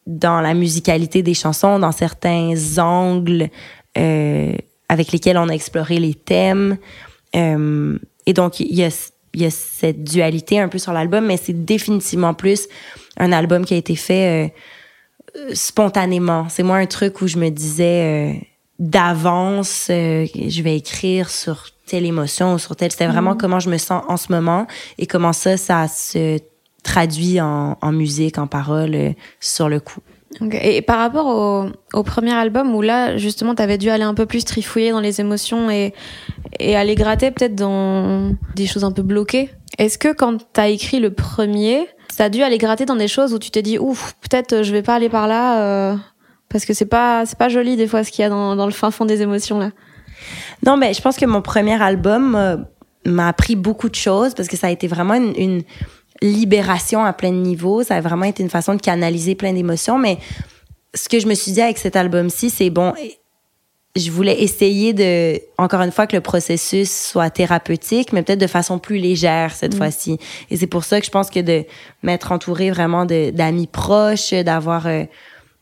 [0.06, 3.48] dans la musicalité des chansons, dans certains angles
[3.98, 4.52] euh,
[4.88, 6.76] avec lesquels on a exploré les thèmes.
[7.34, 11.36] Euh, et donc, il y a, y a cette dualité un peu sur l'album, mais
[11.36, 12.68] c'est définitivement plus
[13.16, 14.52] un album qui a été fait
[15.36, 16.48] euh, spontanément.
[16.48, 18.38] C'est moi un truc où je me disais euh,
[18.78, 22.90] d'avance, euh, je vais écrire sur telle émotion ou sur telle.
[22.90, 23.38] C'était vraiment mhm.
[23.38, 24.66] comment je me sens en ce moment
[24.98, 26.38] et comment ça, ça se
[26.82, 30.00] traduit en, en musique, en paroles sur le coup.
[30.52, 34.14] Et par rapport au, au, premier album où là, justement, tu avais dû aller un
[34.14, 35.92] peu plus trifouiller dans les émotions et,
[36.60, 40.68] et aller gratter peut-être dans des choses un peu bloquées, est-ce que quand tu as
[40.68, 44.14] écrit le premier, T'as dû aller gratter dans des choses où tu t'es dit ouf,
[44.20, 45.96] peut-être euh, je vais pas aller par là euh,
[46.50, 48.66] parce que c'est pas c'est pas joli des fois ce qu'il y a dans, dans
[48.66, 49.70] le fin fond des émotions là?
[50.64, 52.56] Non, mais je pense que mon premier album euh,
[53.06, 55.62] m'a appris beaucoup de choses parce que ça a été vraiment une, une,
[56.22, 57.82] libération à plein de niveaux.
[57.82, 59.96] Ça a vraiment été une façon de canaliser plein d'émotions.
[59.96, 60.18] Mais
[60.94, 62.92] ce que je me suis dit avec cet album-ci, c'est bon,
[63.96, 68.46] je voulais essayer de, encore une fois, que le processus soit thérapeutique, mais peut-être de
[68.46, 69.78] façon plus légère cette mm.
[69.78, 70.18] fois-ci.
[70.50, 71.64] Et c'est pour ça que je pense que de
[72.02, 75.04] m'être entourée vraiment d'amis proches, d'avoir euh,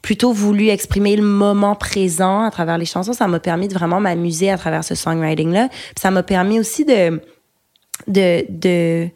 [0.03, 4.01] plutôt voulu exprimer le moment présent à travers les chansons, ça m'a permis de vraiment
[4.01, 5.69] m'amuser à travers ce songwriting-là.
[5.97, 7.21] Ça m'a permis aussi de,
[8.07, 9.11] de, de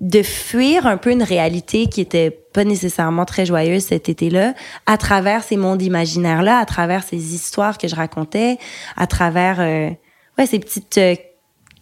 [0.00, 4.54] de fuir un peu une réalité qui était pas nécessairement très joyeuse cet été-là,
[4.86, 8.58] à travers ces mondes imaginaires-là, à travers ces histoires que je racontais,
[8.96, 9.90] à travers euh,
[10.38, 11.14] ouais ces petites euh,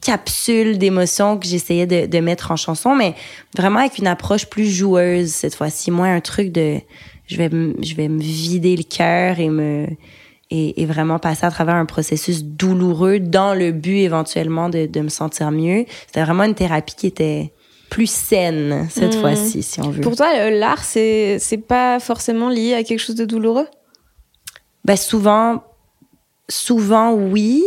[0.00, 3.14] capsules d'émotions que j'essayais de, de, mettre en chanson, mais
[3.56, 6.80] vraiment avec une approche plus joueuse cette fois-ci, moins un truc de
[7.28, 7.50] je vais
[7.82, 9.86] je vais me vider le cœur et me
[10.50, 15.00] et, et, vraiment passer à travers un processus douloureux dans le but éventuellement de, de
[15.02, 15.84] me sentir mieux.
[16.06, 17.52] C'était vraiment une thérapie qui était
[17.90, 19.20] plus saine cette hmm.
[19.20, 20.00] fois-ci, si on veut.
[20.00, 23.66] Pour toi, l'art, c'est c'est pas forcément lié à quelque chose de douloureux?
[24.84, 25.62] Ben souvent,
[26.48, 27.62] souvent oui,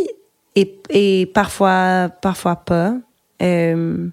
[0.56, 2.96] et, et parfois parfois pas.
[3.42, 4.08] Euh,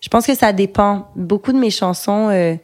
[0.00, 1.10] je pense que ça dépend.
[1.16, 2.54] Beaucoup de mes chansons euh,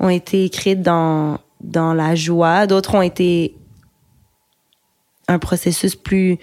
[0.00, 3.56] ont été écrites dans dans la joie, d'autres ont été
[5.28, 6.38] un processus plus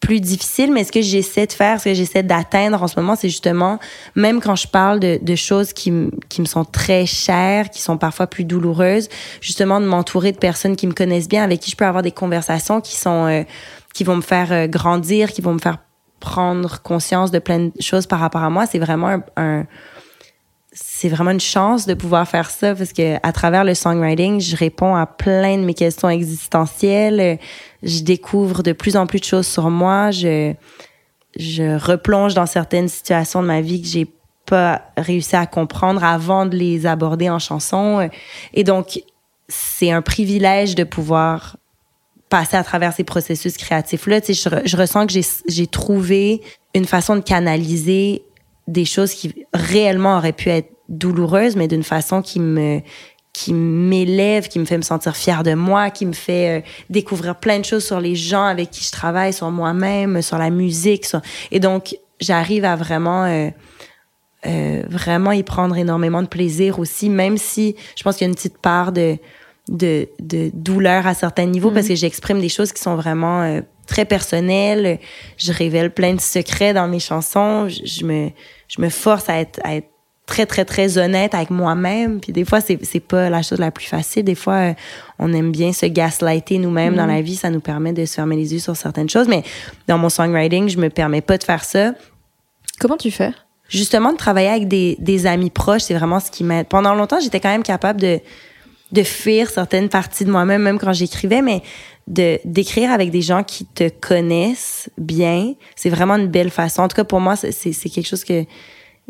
[0.00, 3.16] plus difficile, mais ce que j'essaie de faire, ce que j'essaie d'atteindre en ce moment,
[3.16, 3.80] c'est justement,
[4.14, 5.92] même quand je parle de, choses qui,
[6.28, 9.08] qui me sont très chères, qui sont parfois plus douloureuses,
[9.40, 12.12] justement de m'entourer de personnes qui me connaissent bien, avec qui je peux avoir des
[12.12, 13.42] conversations qui sont, euh,
[13.92, 15.78] qui vont me faire euh, grandir, qui vont me faire
[16.20, 18.66] prendre conscience de plein de choses par rapport à moi.
[18.66, 19.66] C'est vraiment un
[21.00, 24.56] c'est vraiment une chance de pouvoir faire ça parce que à travers le songwriting, je
[24.56, 27.38] réponds à plein de mes questions existentielles.
[27.84, 30.10] Je découvre de plus en plus de choses sur moi.
[30.10, 30.54] Je
[31.38, 34.08] je replonge dans certaines situations de ma vie que j'ai
[34.44, 38.10] pas réussi à comprendre avant de les aborder en chanson.
[38.52, 39.00] Et donc,
[39.46, 41.58] c'est un privilège de pouvoir
[42.28, 44.20] passer à travers ces processus créatifs-là.
[44.20, 45.12] Tu sais, je, je ressens que
[45.46, 46.40] j'ai trouvé
[46.74, 48.24] une façon de canaliser
[48.66, 52.80] des choses qui réellement auraient pu être douloureuses, mais d'une façon qui me
[53.32, 57.36] qui m'élève, qui me fait me sentir fière de moi, qui me fait euh, découvrir
[57.36, 61.06] plein de choses sur les gens avec qui je travaille, sur moi-même, sur la musique.
[61.52, 63.50] Et donc, j'arrive à vraiment, euh,
[64.46, 68.30] euh, vraiment y prendre énormément de plaisir aussi, même si je pense qu'il y a
[68.30, 69.18] une petite part de,
[69.68, 71.90] de, de douleur à certains niveaux parce mm-hmm.
[71.90, 74.98] que j'exprime des choses qui sont vraiment euh, très personnelles.
[75.36, 77.68] Je révèle plein de secrets dans mes chansons.
[77.68, 78.30] Je, je me,
[78.66, 79.90] je me force à être, à être
[80.28, 82.20] très très très honnête avec moi-même.
[82.20, 84.24] Puis des fois c'est c'est pas la chose la plus facile.
[84.24, 84.74] Des fois euh,
[85.18, 87.16] on aime bien se gaslighter nous-mêmes dans mm-hmm.
[87.16, 87.34] la vie.
[87.34, 89.26] Ça nous permet de se fermer les yeux sur certaines choses.
[89.26, 89.42] Mais
[89.88, 91.92] dans mon songwriting je me permets pas de faire ça.
[92.78, 93.32] Comment tu fais?
[93.68, 96.68] Justement de travailler avec des des amis proches c'est vraiment ce qui m'aide.
[96.68, 98.20] Pendant longtemps j'étais quand même capable de
[98.92, 101.62] de fuir certaines parties de moi-même même quand j'écrivais mais
[102.06, 106.82] de d'écrire avec des gens qui te connaissent bien c'est vraiment une belle façon.
[106.82, 108.44] En tout cas pour moi c'est c'est quelque chose que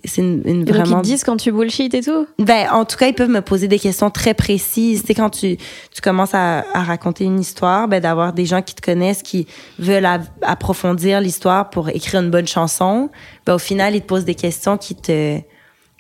[0.05, 0.99] c'est une, une vraiment.
[0.99, 2.27] Ils te disent quand tu bullshit et tout?
[2.39, 5.03] Ben en tout cas ils peuvent me poser des questions très précises.
[5.07, 8.75] C'est quand tu tu commences à, à, raconter une histoire, ben d'avoir des gens qui
[8.75, 9.47] te connaissent qui
[9.79, 10.09] veulent
[10.43, 13.11] approfondir l'histoire pour écrire une bonne chanson.
[13.45, 15.41] Ben au final ils te posent des questions qui te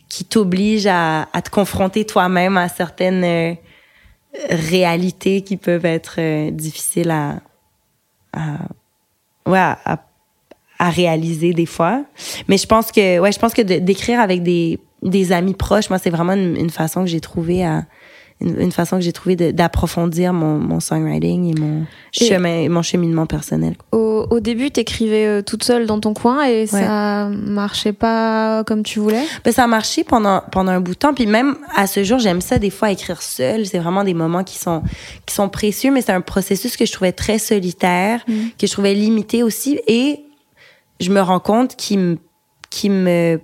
[0.08, 3.54] qui t'obligent à, à te confronter toi-même à certaines euh,
[4.48, 7.40] réalités qui peuvent être euh, difficiles à,
[8.32, 8.58] à
[9.46, 10.07] ouais à
[10.78, 12.04] à réaliser des fois.
[12.48, 15.98] Mais je pense que, ouais, je pense que d'écrire avec des, des amis proches, moi,
[15.98, 17.84] c'est vraiment une, façon que j'ai trouvé à,
[18.40, 23.74] une, façon que j'ai trouvé d'approfondir mon, mon songwriting et mon chemin, mon cheminement personnel.
[23.90, 28.84] Au, au début, t'écrivais euh, toute seule dans ton coin et ça marchait pas comme
[28.84, 29.24] tu voulais?
[29.44, 32.20] Ben ça a marché pendant pendant un bout de temps, puis même à ce jour,
[32.20, 33.66] j'aime ça des fois écrire seule.
[33.66, 34.82] C'est vraiment des moments qui sont
[35.26, 38.34] qui sont précieux, mais c'est un processus que je trouvais très solitaire, mm.
[38.60, 40.20] que je trouvais limité aussi et
[41.00, 42.18] je me rends compte qu'il me,
[42.70, 43.40] qui me,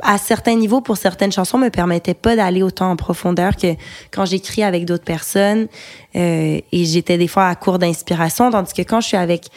[0.00, 3.74] à certains niveaux, pour certaines chansons, me permettait pas d'aller autant en profondeur que
[4.10, 5.68] quand j'écris avec d'autres personnes.
[6.16, 9.48] Euh, et j'étais des fois à court d'inspiration, tandis que quand je suis avec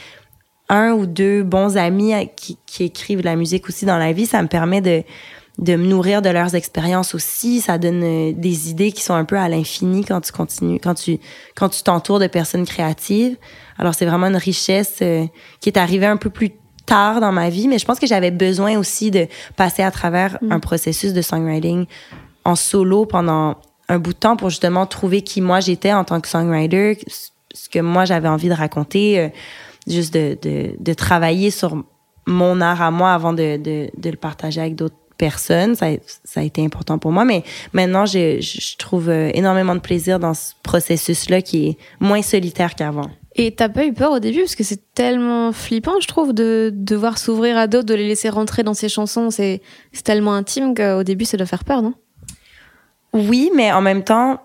[0.70, 4.26] un ou deux bons amis qui, qui écrivent de la musique aussi dans la vie,
[4.26, 5.04] ça me permet de
[5.60, 7.62] de me nourrir de leurs expériences aussi.
[7.62, 10.96] Ça donne euh, des idées qui sont un peu à l'infini quand tu continues, quand
[10.96, 11.20] tu
[11.56, 13.38] quand tu t'entoures de personnes créatives.
[13.78, 15.26] Alors c'est vraiment une richesse euh,
[15.60, 16.52] qui est arrivée un peu plus
[16.94, 19.26] tard dans ma vie, mais je pense que j'avais besoin aussi de
[19.56, 20.52] passer à travers mm.
[20.52, 21.88] un processus de songwriting
[22.46, 23.56] en solo pendant
[23.90, 27.00] un bout de temps pour justement trouver qui moi j'étais en tant que songwriter,
[27.54, 29.30] ce que moi j'avais envie de raconter, euh,
[29.88, 31.84] juste de, de, de, travailler sur
[32.28, 35.76] mon art à moi avant de, de, de le partager avec d'autres personnes.
[35.76, 35.88] Ça,
[36.24, 40.20] ça, a été important pour moi, mais maintenant je, je trouve euh, énormément de plaisir
[40.20, 43.10] dans ce processus-là qui est moins solitaire qu'avant.
[43.36, 46.72] Et t'as pas eu peur au début parce que c'est tellement flippant, je trouve, de
[46.74, 49.32] devoir s'ouvrir à d'autres, de les laisser rentrer dans ses chansons.
[49.32, 49.62] C'est
[50.04, 51.94] tellement intime qu'au début, ça doit faire peur, non?
[53.14, 54.40] Oui, mais en même temps,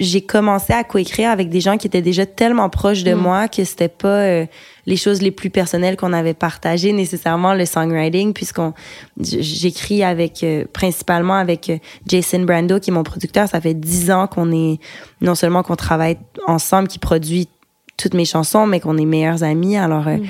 [0.00, 3.18] j'ai commencé à coécrire avec des gens qui étaient déjà tellement proches de mm.
[3.18, 4.46] moi que c'était pas euh,
[4.86, 8.72] les choses les plus personnelles qu'on avait partagées nécessairement le songwriting puisqu'on
[9.20, 14.10] j'écris avec euh, principalement avec euh, Jason Brando qui est mon producteur ça fait dix
[14.10, 14.78] ans qu'on est
[15.20, 17.48] non seulement qu'on travaille ensemble qui produit
[18.00, 19.76] toutes mes chansons, mais qu'on est meilleurs amis.
[19.76, 20.26] Alors, euh, mm.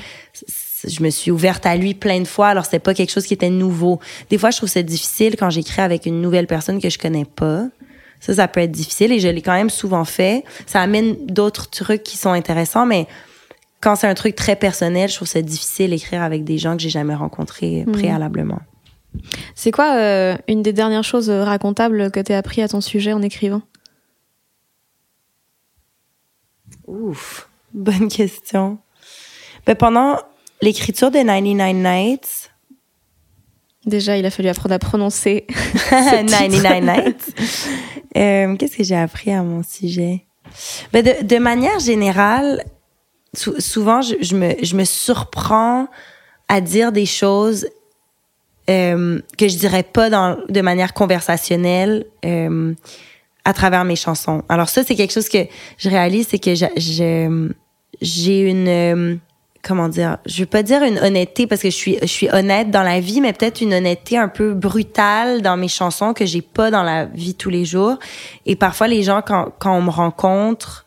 [0.88, 2.48] je me suis ouverte à lui plein de fois.
[2.48, 4.00] Alors, c'était pas quelque chose qui était nouveau.
[4.28, 7.24] Des fois, je trouve ça difficile quand j'écris avec une nouvelle personne que je connais
[7.24, 7.66] pas.
[8.20, 10.44] Ça, ça peut être difficile et je l'ai quand même souvent fait.
[10.66, 13.06] Ça amène d'autres trucs qui sont intéressants, mais
[13.80, 16.82] quand c'est un truc très personnel, je trouve ça difficile d'écrire avec des gens que
[16.82, 17.92] j'ai jamais rencontrés mm.
[17.92, 18.60] préalablement.
[19.54, 23.12] C'est quoi euh, une des dernières choses racontables que tu as appris à ton sujet
[23.12, 23.62] en écrivant?
[26.86, 27.49] Ouf.
[27.72, 28.78] Bonne question.
[29.66, 30.16] Ben, pendant
[30.62, 32.50] l'écriture de 99 Nights.
[33.86, 35.46] Déjà, il a fallu apprendre à prononcer
[35.90, 37.34] 99 Nights.
[38.16, 40.26] Euh, qu'est-ce que j'ai appris à mon sujet?
[40.92, 42.64] Ben, de, de manière générale,
[43.34, 45.86] souvent, je, je, me, je me surprends
[46.48, 47.68] à dire des choses
[48.68, 52.04] euh, que je dirais pas dans, de manière conversationnelle.
[52.24, 52.74] Euh,
[53.44, 54.42] à travers mes chansons.
[54.48, 55.46] Alors ça, c'est quelque chose que
[55.78, 56.54] je réalise, c'est que
[58.00, 59.16] j'ai une euh,
[59.62, 62.70] comment dire, je veux pas dire une honnêteté parce que je suis je suis honnête
[62.70, 66.42] dans la vie, mais peut-être une honnêteté un peu brutale dans mes chansons que j'ai
[66.42, 67.98] pas dans la vie tous les jours.
[68.46, 70.86] Et parfois les gens quand quand on me rencontre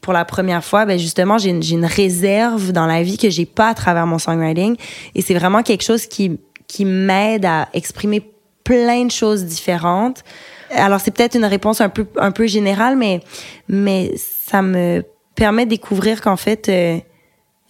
[0.00, 3.30] pour la première fois, ben justement, j'ai une, j'ai une réserve dans la vie que
[3.30, 4.76] j'ai pas à travers mon songwriting.
[5.14, 8.22] Et c'est vraiment quelque chose qui, qui m'aide à exprimer
[8.64, 10.24] plein de choses différentes.
[10.70, 13.20] Alors, c'est peut-être une réponse un peu, un peu générale, mais,
[13.68, 15.04] mais ça me
[15.36, 16.98] permet de découvrir qu'en fait, euh,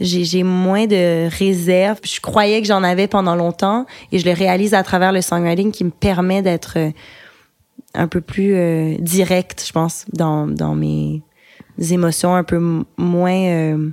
[0.00, 2.00] j'ai, j'ai moins de réserve.
[2.04, 5.72] Je croyais que j'en avais pendant longtemps et je le réalise à travers le songwriting
[5.72, 6.90] qui me permet d'être euh,
[7.94, 11.22] un peu plus euh, direct, je pense, dans, dans mes
[11.90, 12.60] émotions un peu
[12.96, 13.90] moins euh,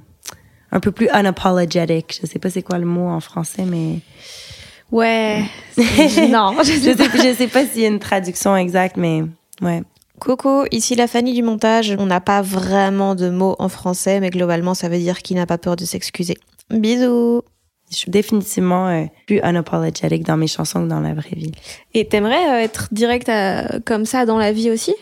[0.72, 2.20] un peu plus unapologetic.
[2.22, 4.00] Je sais pas c'est quoi le mot en français mais
[4.92, 5.44] ouais.
[6.30, 9.24] Non je sais, je sais pas s'il y a une traduction exacte mais
[9.62, 9.84] ouais
[10.20, 11.96] Coco, ici la Fanny du montage.
[12.00, 15.46] On n'a pas vraiment de mots en français, mais globalement, ça veut dire qu'il n'a
[15.46, 16.36] pas peur de s'excuser.
[16.70, 17.42] Bisous.
[17.92, 21.52] Je suis définitivement euh, plus unapologetic dans mes chansons que dans la vraie vie.
[21.94, 24.96] Et t'aimerais euh, être direct à, comme ça dans la vie aussi?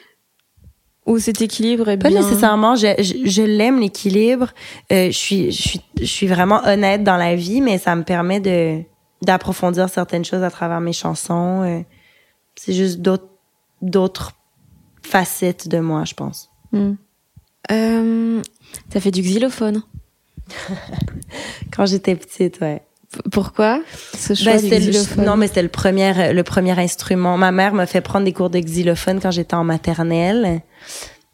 [1.06, 2.10] Ou cet équilibre est bien...
[2.10, 2.76] Pas nécessairement.
[2.76, 4.52] Je, je, je l'aime, l'équilibre.
[4.92, 8.04] Euh, je, suis, je, suis, je suis vraiment honnête dans la vie, mais ça me
[8.04, 8.82] permet de
[9.22, 11.62] d'approfondir certaines choses à travers mes chansons.
[11.62, 11.82] Euh,
[12.56, 13.30] c'est juste d'autres
[13.82, 14.34] d'autres
[15.02, 16.50] facettes de moi, je pense.
[16.72, 16.92] Mm.
[17.72, 18.42] Euh,
[18.90, 19.84] T'as fait du xylophone
[21.76, 22.82] Quand j'étais petite, ouais.
[23.12, 23.82] P pourquoi
[24.18, 27.38] ce choix ben, du xylophone le, Non, mais c'était le premier, le premier instrument.
[27.38, 30.62] Ma mère m'a fait prendre des cours de xylophone quand j'étais en maternelle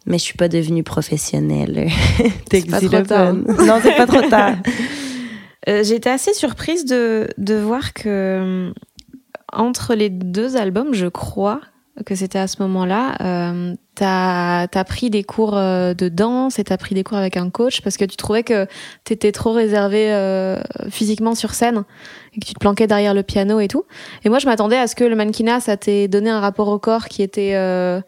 [0.07, 1.89] mais je suis pas devenue professionnelle
[2.51, 3.45] de xylophone.
[3.65, 4.55] Non, c'est pas trop tard.
[5.69, 8.71] euh, J'étais assez surprise de, de voir que
[9.51, 11.61] entre les deux albums, je crois
[12.05, 16.63] que c'était à ce moment-là, euh, t'as as pris des cours euh, de danse et
[16.63, 18.67] t'as pris des cours avec un coach parce que tu trouvais que
[19.03, 21.83] t'étais trop réservé euh, physiquement sur scène
[22.33, 23.85] et que tu te planquais derrière le piano et tout.
[24.23, 26.79] Et moi, je m'attendais à ce que le mannequinat, ça t'ait donné un rapport au
[26.79, 28.01] corps qui était euh,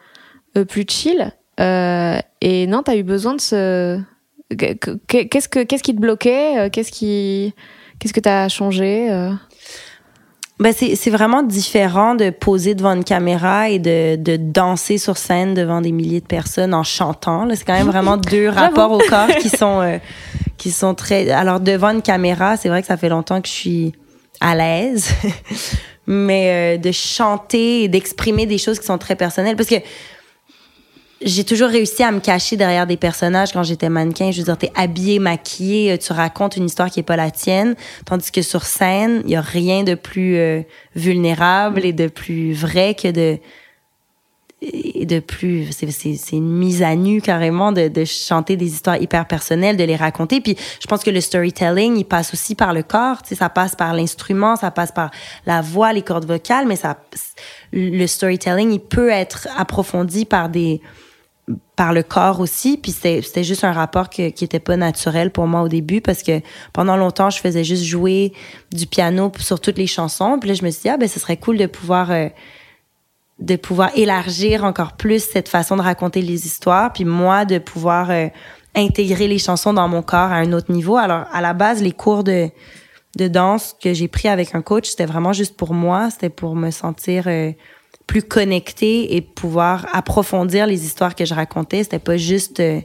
[0.68, 1.32] plus chill.
[1.60, 4.00] Euh, et non, t'as eu besoin de ce.
[4.58, 7.54] Qu'est-ce que qu'est-ce qui te bloquait Qu'est-ce qui
[8.00, 9.10] qu'est-ce que t'as changé
[10.60, 15.18] ben c'est, c'est vraiment différent de poser devant une caméra et de, de danser sur
[15.18, 17.46] scène devant des milliers de personnes en chantant.
[17.46, 17.56] Là.
[17.56, 19.98] C'est quand même vraiment deux rapports au corps qui sont, euh,
[20.58, 21.30] qui sont très...
[21.30, 23.94] Alors, devant une caméra, c'est vrai que ça fait longtemps que je suis
[24.42, 25.10] à l'aise.
[26.08, 29.56] Mais euh, de chanter et d'exprimer des choses qui sont très personnelles.
[29.56, 29.76] Parce que
[31.22, 34.32] j'ai toujours réussi à me cacher derrière des personnages quand j'étais mannequin.
[34.32, 37.76] Je veux dire, t'es habillé, maquillé, tu racontes une histoire qui est pas la tienne.
[38.06, 40.62] Tandis que sur scène, il y a rien de plus euh,
[40.96, 43.38] vulnérable et de plus vrai que de
[44.62, 49.02] et de plus c'est c'est une mise à nu carrément de, de chanter des histoires
[49.02, 52.74] hyper personnelles de les raconter puis je pense que le storytelling il passe aussi par
[52.74, 55.12] le corps tu sais ça passe par l'instrument ça passe par
[55.46, 56.98] la voix les cordes vocales mais ça
[57.72, 60.82] le storytelling il peut être approfondi par des
[61.76, 62.78] par le corps aussi.
[62.78, 66.24] Puis c'était juste un rapport que, qui était pas naturel pour moi au début parce
[66.24, 66.42] que
[66.74, 68.34] pendant longtemps, je faisais juste jouer
[68.72, 70.38] du piano sur toutes les chansons.
[70.40, 72.30] Puis là, je me suis dit, ah, ben, ce serait cool de pouvoir, euh,
[73.40, 76.94] de pouvoir élargir encore plus cette façon de raconter les histoires.
[76.94, 78.28] Puis moi, de pouvoir euh,
[78.76, 80.98] intégrer les chansons dans mon corps à un autre niveau.
[80.98, 82.50] Alors, à la base, les cours de,
[83.18, 86.10] de danse que j'ai pris avec un coach, c'était vraiment juste pour moi.
[86.12, 87.24] C'était pour me sentir...
[87.28, 87.52] Euh,
[88.10, 91.84] plus connecté et pouvoir approfondir les histoires que je racontais.
[91.84, 92.82] C'était pas juste euh,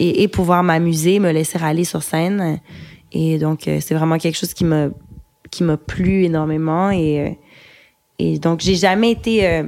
[0.00, 2.58] et, pouvoir m'amuser, me laisser aller sur scène.
[3.12, 4.88] Et donc euh, c'est vraiment quelque chose qui m'a
[5.52, 7.30] qui m'a plu énormément et euh,
[8.18, 9.62] et donc j'ai jamais été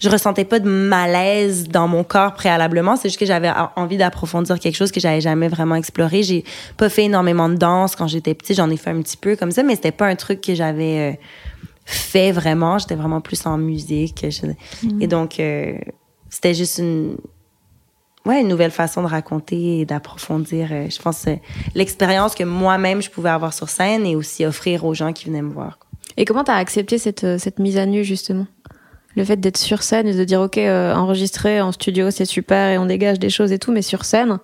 [0.00, 2.96] je ressentais pas de malaise dans mon corps préalablement.
[2.96, 6.24] C'est juste que j'avais envie d'approfondir quelque chose que j'avais jamais vraiment exploré.
[6.24, 6.42] J'ai
[6.76, 8.56] pas fait énormément de danse quand j'étais petite.
[8.56, 11.20] J'en ai fait un petit peu comme ça, mais c'était pas un truc que j'avais
[11.90, 12.78] fait vraiment.
[12.78, 14.24] J'étais vraiment plus en musique.
[14.82, 15.02] Mm.
[15.02, 15.78] Et donc, euh,
[16.28, 17.16] c'était juste une,
[18.26, 21.34] ouais, une nouvelle façon de raconter et d'approfondir, euh, je pense, euh,
[21.74, 25.42] l'expérience que moi-même je pouvais avoir sur scène et aussi offrir aux gens qui venaient
[25.42, 25.78] me voir.
[26.16, 28.46] Et comment tu as accepté cette, cette mise à nu, justement?
[29.16, 32.78] Le fait d'être sur scène et de dire ok enregistrer en studio c'est super et
[32.78, 34.38] on dégage des choses et tout mais sur scène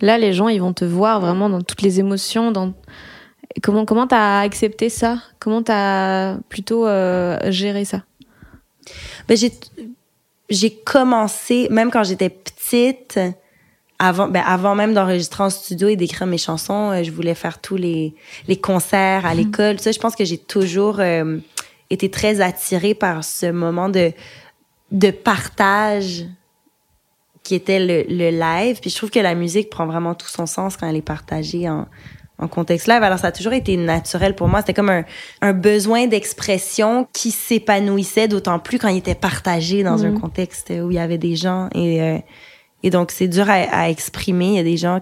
[0.00, 2.72] là les gens ils vont te voir vraiment dans toutes les émotions dans
[3.62, 5.18] Comment comment t'as accepté ça?
[5.38, 8.02] Comment t'as plutôt euh, géré ça?
[9.28, 9.52] Ben j'ai
[10.48, 13.18] j'ai commencé même quand j'étais petite
[13.98, 17.60] avant ben avant même d'enregistrer en studio et d'écrire mes chansons, euh, je voulais faire
[17.60, 18.14] tous les
[18.46, 19.40] les concerts à mhm.
[19.40, 19.80] l'école.
[19.80, 21.38] Ça, je pense que j'ai toujours euh,
[21.90, 24.12] été très attirée par ce moment de
[24.92, 26.24] de partage
[27.42, 28.80] qui était le, le live.
[28.80, 31.68] Puis je trouve que la musique prend vraiment tout son sens quand elle est partagée
[31.68, 31.86] en
[32.38, 33.02] en contexte live.
[33.02, 34.60] Alors, ça a toujours été naturel pour moi.
[34.60, 35.04] C'était comme un,
[35.40, 40.20] un besoin d'expression qui s'épanouissait d'autant plus quand il était partagé dans un mhm.
[40.20, 41.68] contexte où il y avait des gens.
[41.74, 42.18] Et, euh,
[42.82, 44.46] Et donc, c'est dur à, exprimer.
[44.46, 45.00] Il y a des gens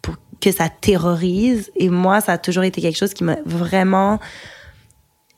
[0.00, 1.70] pour que ça terrorise.
[1.76, 4.18] Et moi, ça a toujours été quelque chose qui m'a vraiment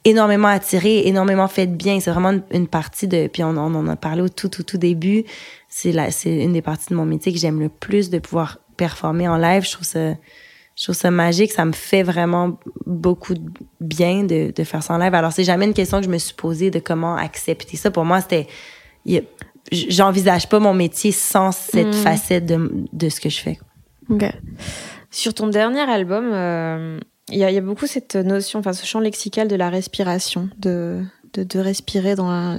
[0.04, 1.98] énormément attiré, énormément fait de bien.
[2.00, 4.78] C'est vraiment une, partie de, puis on, on, en a parlé au tout, tout, tout
[4.78, 5.24] début.
[5.68, 8.58] C'est la, c'est une des parties de mon métier que j'aime le plus de pouvoir
[8.76, 9.64] performer en live.
[9.64, 10.14] Je trouve ça,
[10.80, 11.52] je trouve ça magique.
[11.52, 13.42] Ça me fait vraiment beaucoup de
[13.80, 15.12] bien de, de faire ça en live.
[15.12, 17.90] Alors, c'est jamais une question que je me suis posée de comment accepter ça.
[17.90, 18.46] Pour moi, c'était,
[19.70, 21.92] j'envisage pas mon métier sans cette hmm.
[21.92, 23.58] facette de, de ce que je fais.
[24.08, 24.24] Ok.
[25.10, 29.48] Sur ton dernier album, euh, il y, a beaucoup cette notion, enfin ce champ lexical
[29.48, 31.02] de la respiration, de,
[31.34, 32.58] de, respirer dans la,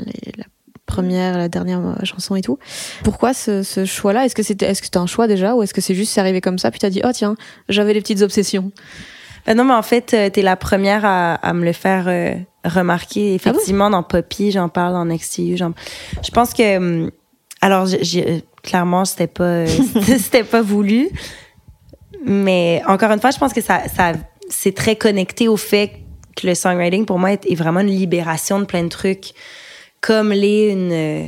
[0.91, 2.59] première, la dernière chanson et tout.
[3.03, 4.25] Pourquoi ce, choix-là?
[4.25, 6.19] Est-ce que c'était est -ce que un choix déjà ou est-ce que c'est juste c'est
[6.19, 7.35] arrivé comme ça puis t'as dit oh tiens
[7.69, 8.71] j'avais les petites obsessions?
[9.45, 12.35] Ben non mais en fait euh, t'es la première à, à, me le faire euh,
[12.65, 13.31] remarquer.
[13.31, 15.57] Ah Effectivement dans Poppy j'en parle dans XTU.
[15.57, 17.11] Je pense que hum,
[17.61, 19.65] alors j'ai clairement c'était pas
[20.25, 21.09] c'était pas voulu
[22.25, 24.13] mais encore une fois je pense que ça ça
[24.49, 26.01] c'est très connecté au fait
[26.35, 29.33] que le songwriting, pour moi, est, vraiment une libération de plein de trucs,
[30.01, 31.25] comme les une, euh,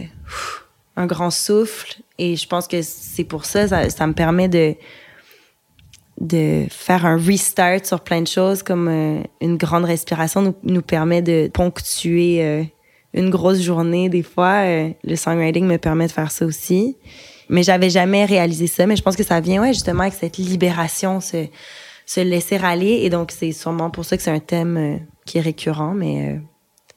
[0.95, 2.01] un grand souffle.
[2.17, 4.75] Et je pense que c'est pour ça, ça, me permet de,
[6.19, 10.81] de faire un restart sur plein de choses, comme euh, une grande respiration nous, nous
[10.81, 12.63] permet de ponctuer euh,
[13.13, 14.63] une grosse journée des fois.
[14.65, 16.97] le songwriting me permet de faire ça aussi.
[17.49, 20.37] Mais j'avais jamais réalisé ça, mais je pense que ça vient ouais justement avec cette
[20.37, 21.45] libération, ce,
[22.05, 23.01] se laisser aller.
[23.03, 26.29] Et donc, c'est sûrement pour ça que c'est un thème euh, qui est récurrent, mais
[26.29, 26.39] euh,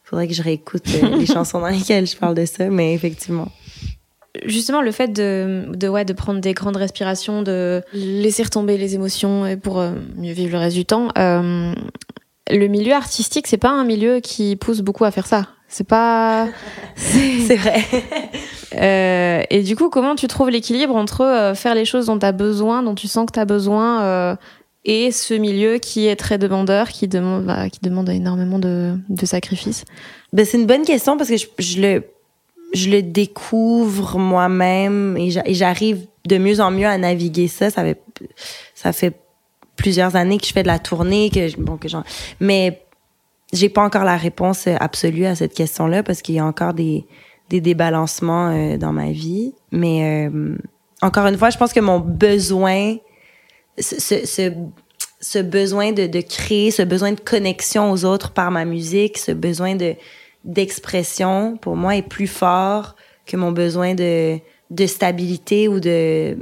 [0.07, 3.49] faudrait que je réécoute euh, les chansons dans lesquelles je parle de ça, mais effectivement.
[4.45, 8.95] Justement, le fait de, de, ouais, de prendre des grandes respirations, de laisser retomber les
[8.95, 9.83] émotions pour
[10.17, 14.83] mieux vivre le reste du temps, le milieu artistique, c'est pas un milieu qui pousse
[14.83, 15.49] beaucoup à faire ça.
[15.69, 16.49] C'est pas.
[16.97, 17.83] C'est vrai.
[19.51, 22.83] et du coup, comment tu trouves l'équilibre entre faire les choses dont tu as besoin,
[22.83, 24.37] dont tu sens que tu as besoin,
[24.87, 29.85] et ce milieu qui est très demandeur, qui demande, bah, qui demande énormément de, sacrifices
[30.33, 32.05] ben, C'est une bonne question parce que je, le,
[32.73, 37.69] je le découvre moi-même et j'arrive de mieux en mieux à naviguer ça.
[37.71, 39.13] Ça fait,
[39.75, 42.05] plusieurs années que je fais de la tournée, que, bon, que genre,
[42.41, 42.81] mais
[43.53, 47.07] j'ai pas encore la réponse absolue à cette question-là parce qu'il y a encore des,
[47.51, 49.53] des débalancements euh, dans ma vie.
[49.73, 50.57] Mais euh,
[51.03, 52.97] encore une fois, je pense que mon besoin
[53.79, 54.53] ce,
[55.21, 59.33] ce, besoin de, de, créer, ce besoin de connexion aux autres par ma musique, ce
[59.33, 59.95] besoin de
[60.45, 62.95] d'expression, pour moi, est plus fort
[63.27, 64.39] que mon besoin de,
[64.71, 66.39] de stabilité ou de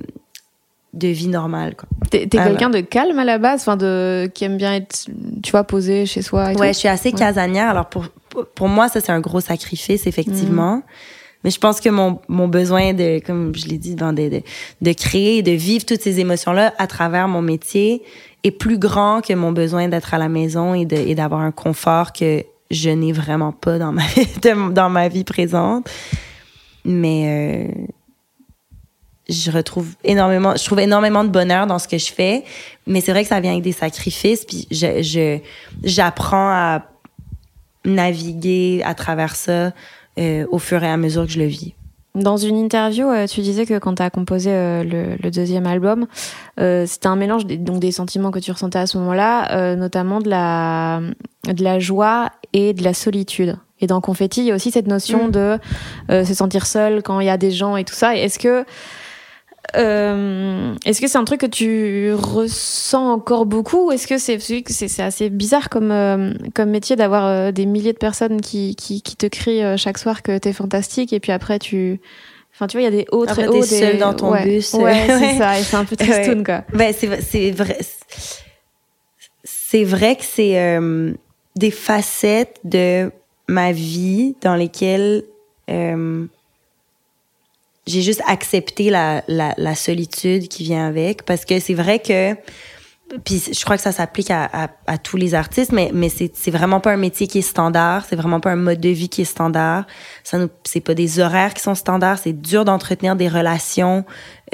[0.92, 1.74] de vie normale.
[2.10, 5.06] T'es quelqu'un de calme à la base, enfin de qui aime bien être,
[5.42, 6.52] tu vois, posé chez soi.
[6.52, 7.68] ouais, je suis assez casanière.
[7.68, 8.06] Alors pour
[8.54, 10.76] pour moi, ça c'est un gros sacrifice effectivement.
[10.76, 10.82] Mm.
[11.44, 14.42] Mais je pense que mon, mon besoin de, comme je l'ai dit, de, de,
[14.80, 18.02] de créer, de vivre toutes ces émotions-là à travers mon métier
[18.42, 22.12] est plus grand que mon besoin d'être à la maison et, et d'avoir un confort
[22.12, 24.02] que je n'ai vraiment pas dans ma,
[24.70, 25.88] dans ma vie présente.
[26.84, 27.84] Mais euh,
[29.28, 32.44] je retrouve énormément, je trouve énormément de bonheur dans ce que je fais.
[32.86, 34.44] Mais c'est vrai que ça vient avec des sacrifices.
[34.44, 35.38] Puis je, je,
[35.82, 36.82] j'apprends à
[37.84, 39.72] naviguer à travers ça
[40.18, 41.74] euh, au fur et à mesure que je le vis.
[42.14, 46.06] Dans une interview, euh, tu disais que quand tu as composé euh, le, deuxième album,
[46.56, 50.30] c'était un mélange des, donc des sentiments que tu ressentais à ce moment-là, notamment de
[50.30, 51.00] la,
[51.52, 53.56] de la joie et de la solitude.
[53.80, 55.30] Et dans Confetti, il y a aussi cette notion mm.
[55.32, 55.58] de
[56.08, 58.16] se sentir seul quand il y a des gens et tout ça.
[58.16, 58.64] Est-ce que
[59.76, 64.38] euh, est-ce que c'est un truc que tu ressens encore beaucoup ou est-ce que c'est
[64.38, 69.02] c'est assez bizarre comme euh, comme métier d'avoir euh, des milliers de personnes qui, qui,
[69.02, 72.00] qui te crient chaque soir que t'es fantastique et puis après tu
[72.56, 73.60] Enfin, tu vois, il y a des hauts, très hauts.
[73.62, 74.74] T'es seul dans ton bus.
[74.74, 75.58] Ouais, c'est ça.
[75.58, 76.62] Et c'est un peu tristoun, quoi.
[76.72, 77.78] Ben, c'est, c'est vrai.
[79.42, 80.78] C'est vrai que c'est
[81.56, 83.10] des facettes de
[83.48, 85.24] ma vie dans lesquelles
[87.86, 92.34] j'ai juste accepté la, la, la, solitude qui vient avec parce que c'est vrai que
[93.24, 96.34] puis je crois que ça s'applique à, à, à, tous les artistes mais mais c'est
[96.34, 99.10] c'est vraiment pas un métier qui est standard c'est vraiment pas un mode de vie
[99.10, 99.86] qui est standard.
[100.22, 104.04] Ça nous c'est pas des horaires qui sont standards c'est dur d'entretenir des relations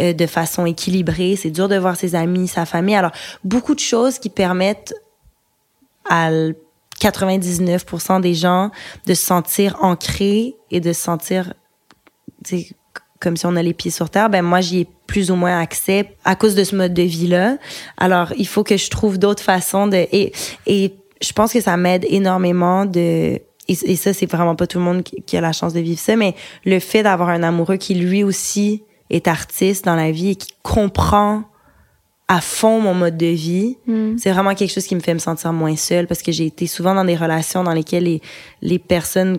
[0.01, 2.97] euh, de façon équilibrée c'est dur de voir ses amis sa famille.
[2.97, 3.13] Alors
[3.45, 4.95] beaucoup de choses qui permettent
[6.09, 6.31] à
[7.01, 8.71] 99% des gens
[9.07, 11.55] de se sentir ancrés et de se sentir
[13.21, 15.61] comme si on a les pieds sur terre, ben moi j'y ai plus ou moins
[15.61, 17.59] accès à cause de ce mode de vie là.
[17.99, 20.33] Alors il faut que je trouve d'autres façons de et
[20.67, 24.85] et je pense que ça m'aide énormément de et, ça c'est vraiment pas tout le
[24.85, 27.95] monde qui, a la chance de vivre ça, mais le fait d'avoir un amoureux qui
[27.95, 31.45] lui aussi est artiste dans la vie et qui comprend
[32.27, 34.17] à fond mon mode de vie, Mm.
[34.19, 36.67] c'est vraiment quelque chose qui me fait me sentir moins seule parce que j'ai été
[36.67, 38.21] souvent dans des relations dans lesquelles les,
[38.63, 39.39] les personnes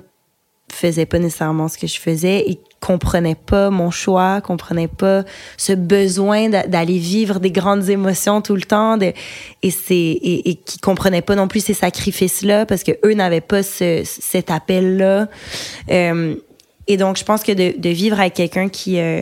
[0.72, 5.24] faisaient pas nécessairement ce que je faisais et comprenaient pas mon choix, comprenaient pas
[5.56, 10.56] ce besoin d'a- d'aller vivre des grandes émotions tout le temps et c'est et, et
[10.56, 14.52] qui comprenaient pas non plus ces sacrifices là parce que eux n'avaient pas ce, cet
[14.52, 15.28] appel là
[15.88, 19.22] et donc je pense que de, de vivre avec quelqu'un qui euh,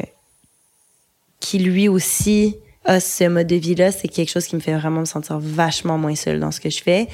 [1.40, 2.56] qui lui aussi
[2.86, 5.98] a ce mode de vie-là, c'est quelque chose qui me fait vraiment me sentir vachement
[5.98, 7.08] moins seule dans ce que je fais.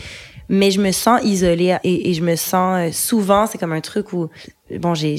[0.48, 3.82] Mais je me sens isolée et, et je me sens euh, souvent, c'est comme un
[3.82, 4.30] truc où,
[4.80, 5.18] bon, j'ai,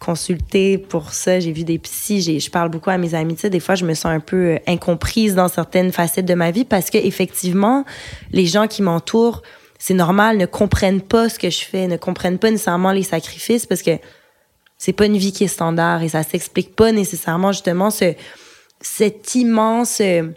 [0.00, 3.14] j'ai, j'ai consulté pour ça, j'ai vu des psys, j'ai, je parle beaucoup à mes
[3.14, 6.26] amis, tu sais, des fois, je me sens un peu euh, incomprise dans certaines facettes
[6.26, 7.84] de ma vie parce que effectivement,
[8.32, 9.42] les gens qui m'entourent,
[9.78, 13.66] c'est normal, ne comprennent pas ce que je fais, ne comprennent pas nécessairement les sacrifices
[13.66, 13.98] parce que
[14.78, 18.14] c'est pas une vie qui est standard et ça s'explique pas nécessairement justement ce
[18.82, 20.28] cet immense euh,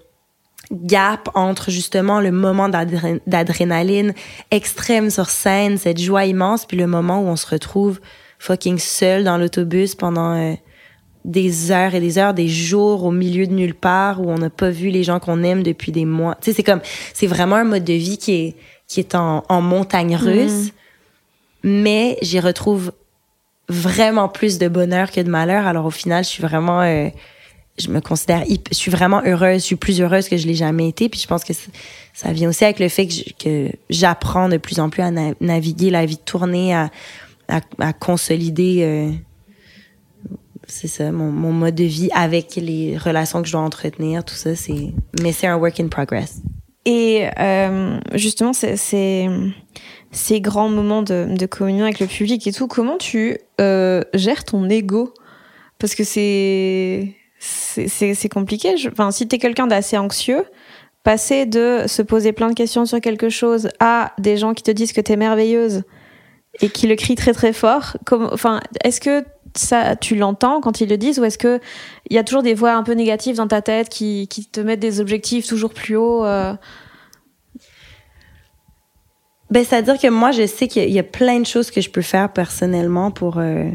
[0.72, 4.14] gap entre justement le moment d'adré- d'adrénaline
[4.52, 8.00] extrême sur scène, cette joie immense, puis le moment où on se retrouve
[8.44, 10.54] fucking seul dans l'autobus pendant euh,
[11.24, 14.50] des heures et des heures, des jours au milieu de nulle part où on n'a
[14.50, 16.36] pas vu les gens qu'on aime depuis des mois.
[16.42, 16.82] Tu sais, c'est comme,
[17.14, 20.74] c'est vraiment un mode de vie qui est, qui est en, en montagne russe,
[21.64, 22.92] mais j'y retrouve
[23.70, 25.66] vraiment plus de bonheur que de malheur.
[25.66, 27.08] Alors au final, je suis vraiment, euh,
[27.78, 29.62] je me considère, je suis vraiment heureuse.
[29.62, 31.08] Je suis plus heureuse que je l'ai jamais été.
[31.08, 31.54] Puis je pense que
[32.14, 33.08] ça vient aussi avec le fait
[33.42, 36.92] que j'apprends de plus en plus à na- naviguer la vie tournée, à,
[37.48, 38.80] à, consolider.
[38.84, 39.12] euh,
[40.68, 44.56] c'est ça, mon, mode de vie avec les relations que je dois entretenir, tout ça,
[44.56, 44.94] c'est.
[45.22, 46.42] Mais c'est un work in progress.
[46.86, 53.38] Et euh, justement, ces grands moments de, communion avec le public et tout, comment tu
[53.62, 55.14] euh, gères ton ego?
[55.80, 58.74] Parce que c'est c'est- c'est compliqué.
[58.90, 60.46] Enfin, si t'es quelqu'un d'assez anxieux,
[61.04, 64.72] passer de se poser plein de questions sur quelque chose à des gens qui te
[64.72, 65.84] disent que t'es merveilleuse
[66.62, 69.24] et qui le crient très très fort, enfin, est-ce que
[69.56, 71.60] ça, tu l'entends quand ils le disent ou est-ce que
[72.10, 74.80] il y a toujours des voix un peu négatives dans ta tête qui, te mettent
[74.80, 76.54] des objectifs toujours plus hauts euh,
[79.52, 82.02] Ben, c'est-à-dire que moi, je sais qu'il y a- plein de choses que je peux
[82.02, 83.70] faire personnellement pour, euh,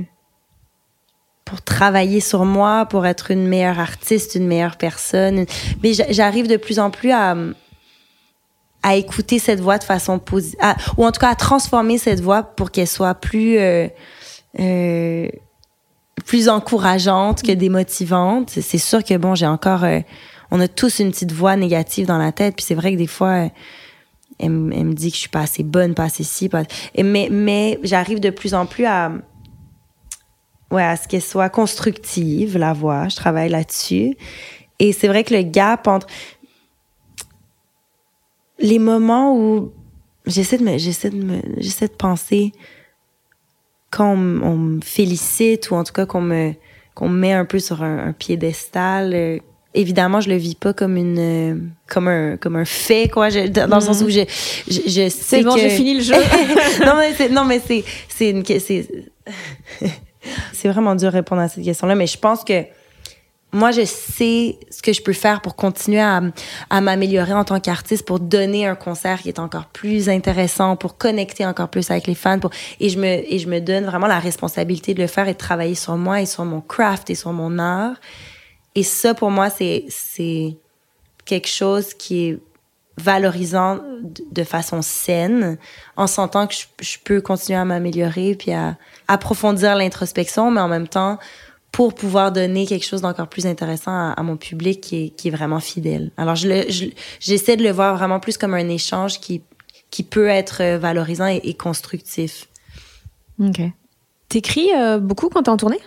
[1.45, 5.47] pour travailler sur moi, pour être une meilleure artiste, une meilleure personne.
[5.85, 7.37] Mais j'a- j'arrive de plus en plus à,
[8.83, 10.59] à écouter cette voix de façon positive,
[10.97, 13.89] ou en tout cas à transformer cette voix pour qu'elle soit plus, euh,
[14.61, 15.29] euh,
[16.25, 18.51] plus encourageante que démotivante.
[18.51, 20.01] C'est- sûr que bon, j'ai encore, euh,
[20.51, 23.07] on a tous une petite voix négative dans la tête, puis c'est vrai que des
[23.07, 23.49] fois,
[24.39, 26.63] elle, me- dit que je suis pas assez bonne, pas assez ci, pas...
[26.97, 29.11] Mais mais j'arrive de plus en plus à
[30.71, 34.17] ouais, à ce qu'elle soit constructive la voix, je travaille là-dessus.
[34.79, 36.07] Et c'est vrai que le gap entre
[38.59, 39.73] les moments où
[40.27, 42.53] j'essaie de me j'essaie de me j'essaie de penser
[43.91, 46.53] quand on, on me félicite ou en tout cas qu'on me
[46.95, 49.39] qu'on me met un peu sur un, un piédestal euh,
[49.75, 51.57] évidemment je le vis pas comme une euh,
[51.89, 54.21] comme un comme un fait quoi je- dans le sens où je
[54.69, 56.15] je, je sais C'est bon, que- j'ai fini le jeu.
[56.85, 58.89] non mais c'est non mais c'est c'est une c'est
[60.53, 62.65] c'est vraiment dur de répondre à cette question là mais je pense que
[63.53, 66.21] moi, je sais ce que je peux faire pour continuer à,
[66.69, 70.99] à m'améliorer en tant qu'artiste, pour donner un concert qui est encore plus intéressant, pour
[70.99, 72.39] connecter encore plus avec les fans.
[72.39, 75.33] Pour, et, je me, et je me donne vraiment la responsabilité de le faire et
[75.33, 77.97] de travailler sur moi et sur mon craft et sur mon art.
[78.75, 80.57] Et ça, pour moi, c'est, c'est
[81.25, 82.39] quelque chose qui est
[82.99, 85.57] valorisant de, façon saine,
[85.97, 88.77] en sentant que je, je peux continuer à m'améliorer puis à
[89.07, 91.19] approfondir l'introspection, mais en même temps,
[91.73, 95.29] pour pouvoir donner quelque chose d'encore plus intéressant à, à mon public qui est, qui
[95.29, 96.11] est vraiment fidèle.
[96.17, 96.87] Alors, je le, je-
[97.21, 99.43] j'essaie de le voir vraiment plus comme un échange qui,
[99.91, 102.49] qui peut être valorisant et, et constructif.
[103.39, 103.61] Ok.
[104.29, 105.81] T'écris euh, beaucoup quand t'es en tournée?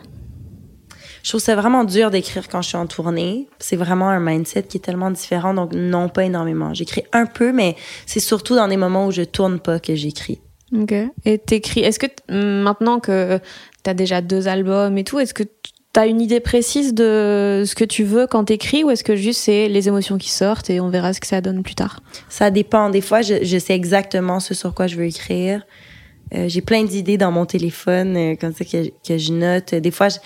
[1.24, 3.48] Je trouve ça vraiment dur d'écrire quand je suis en tournée.
[3.60, 6.74] C'est vraiment un mindset qui est tellement différent, donc non, pas énormément.
[6.74, 7.76] J'écris un peu, mais
[8.08, 10.42] c'est surtout dans des moments où je tourne pas que j'écris.
[10.76, 10.94] Ok.
[11.26, 11.82] Et t'écris.
[11.82, 13.40] Est-ce que maintenant que
[13.84, 15.44] t'as déjà deux albums et tout, est-ce que
[15.94, 19.42] t'as une idée précise de ce que tu veux quand t'écris ou est-ce que juste
[19.42, 22.02] c'est les émotions qui sortent et on verra ce que ça donne plus tard?
[22.30, 22.90] Ça dépend.
[22.90, 25.66] Des fois, je, sais exactement ce sur quoi je veux écrire.
[26.34, 29.76] Euh, j'ai plein d'idées dans mon téléphone, euh, comme ça que, je note.
[29.76, 30.18] Des fois, je,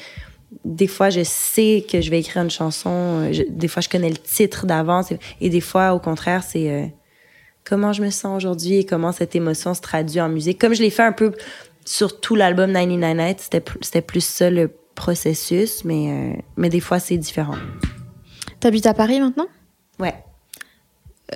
[0.63, 2.91] des fois, je sais que je vais écrire une chanson.
[2.91, 5.11] euh, des fois, je connais le titre d'avance.
[5.41, 6.93] Et, des fois, au contraire, c'est
[7.63, 10.61] comment je me sens aujourd'hui et comment cette émotion se traduit en musique.
[10.61, 11.31] Comme je l'ai fait un peu
[11.85, 16.79] sur tout l'album 99 Nights, c'était c'était plus ça le, processus, mais, euh, mais des
[16.79, 17.55] fois, c'est différent.
[18.59, 19.47] T'habites à Paris maintenant?
[19.99, 20.15] Ouais.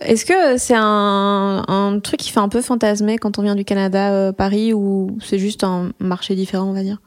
[0.01, 3.65] Est-ce que c'est un, un, truc qui fait un peu fantasmer quand on vient du
[3.65, 7.01] Canada, euh, Paris, ou c'est juste un marché différent, on va dire?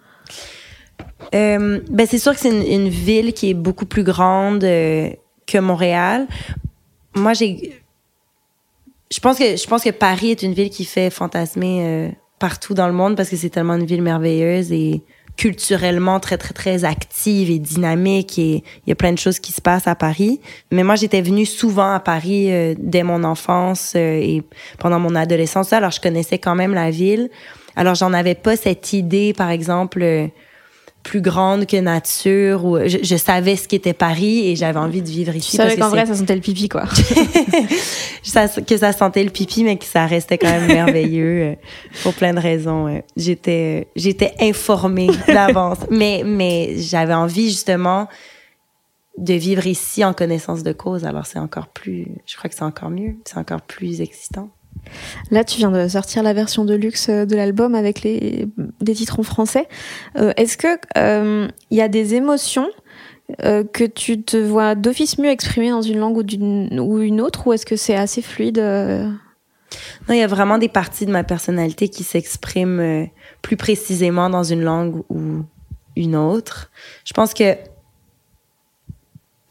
[1.35, 5.11] Euh, ben c'est sûr que c'est une, une, ville qui est beaucoup plus grande euh,
[5.47, 6.27] que Montréal.
[7.15, 7.81] Moi, j'ai,
[9.11, 12.13] je pense que je pense que Paris est une ville qui fait fantasmer
[12.43, 15.05] partout dans le monde parce que c'est tellement une ville merveilleuse et
[15.37, 19.53] culturellement très très très active et dynamique et il y a plein de choses qui
[19.53, 20.41] se passent à Paris.
[20.73, 24.43] Mais moi j'étais venue souvent à Paris euh, dès mon enfance euh, et
[24.81, 27.31] pendant mon adolescence alors je connaissais quand même la ville.
[27.77, 30.27] Alors j'en avais pas cette idée par exemple euh,
[31.03, 35.09] plus grande que nature ou je, je savais ce qu'était Paris et j'avais envie de
[35.09, 35.53] vivre ici.
[35.53, 36.85] Tu savais qu'en vrai ça sentait le pipi quoi.
[38.23, 41.55] ça, que ça sentait le pipi mais que ça restait quand même merveilleux euh,
[42.03, 43.03] pour plein de raisons.
[43.17, 48.09] J'étais j'étais informée d'avance mais mais j'avais envie justement
[49.19, 52.63] de vivre ici en connaissance de cause alors c'est encore plus je crois que c'est
[52.63, 54.51] encore mieux, c'est encore plus excitant.
[55.31, 58.49] Là, tu viens de sortir la version de luxe de l'album avec les
[58.81, 59.69] des titres en français.
[60.17, 62.69] Euh, Est-ce que il euh, y a des émotions
[63.45, 67.21] euh, que tu te vois d'office mieux exprimer dans une langue ou, une, ou une
[67.21, 69.09] autre, ou est-ce que c'est assez fluide euh?
[70.09, 73.07] Non, il y a vraiment des parties de ma personnalité qui s'expriment euh,
[73.41, 75.45] plus précisément dans une langue ou
[75.97, 76.71] une autre.
[77.05, 77.57] Je pense que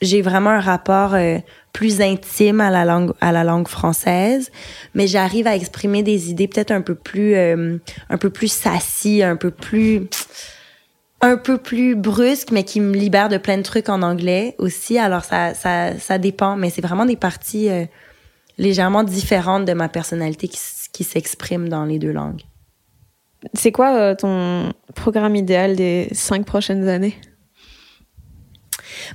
[0.02, 1.38] j'ai vraiment un rapport euh,
[1.74, 4.52] plus intime à la langue à la langue française,
[4.94, 7.78] mais j'arrive à exprimer des idées peut-être un peu plus euh,
[8.10, 10.08] un peu plus sassies, un peu plus
[11.22, 14.98] un peu plus brusques, mais qui me libèrent de plein de trucs en anglais aussi.
[14.98, 17.86] Alors ça ça ça dépend, mais c'est vraiment des parties euh,
[18.58, 20.60] légèrement différentes de ma personnalité qui,
[20.92, 22.42] qui s'expriment dans les deux langues.
[23.54, 27.16] C'est quoi euh, ton programme idéal des cinq prochaines années?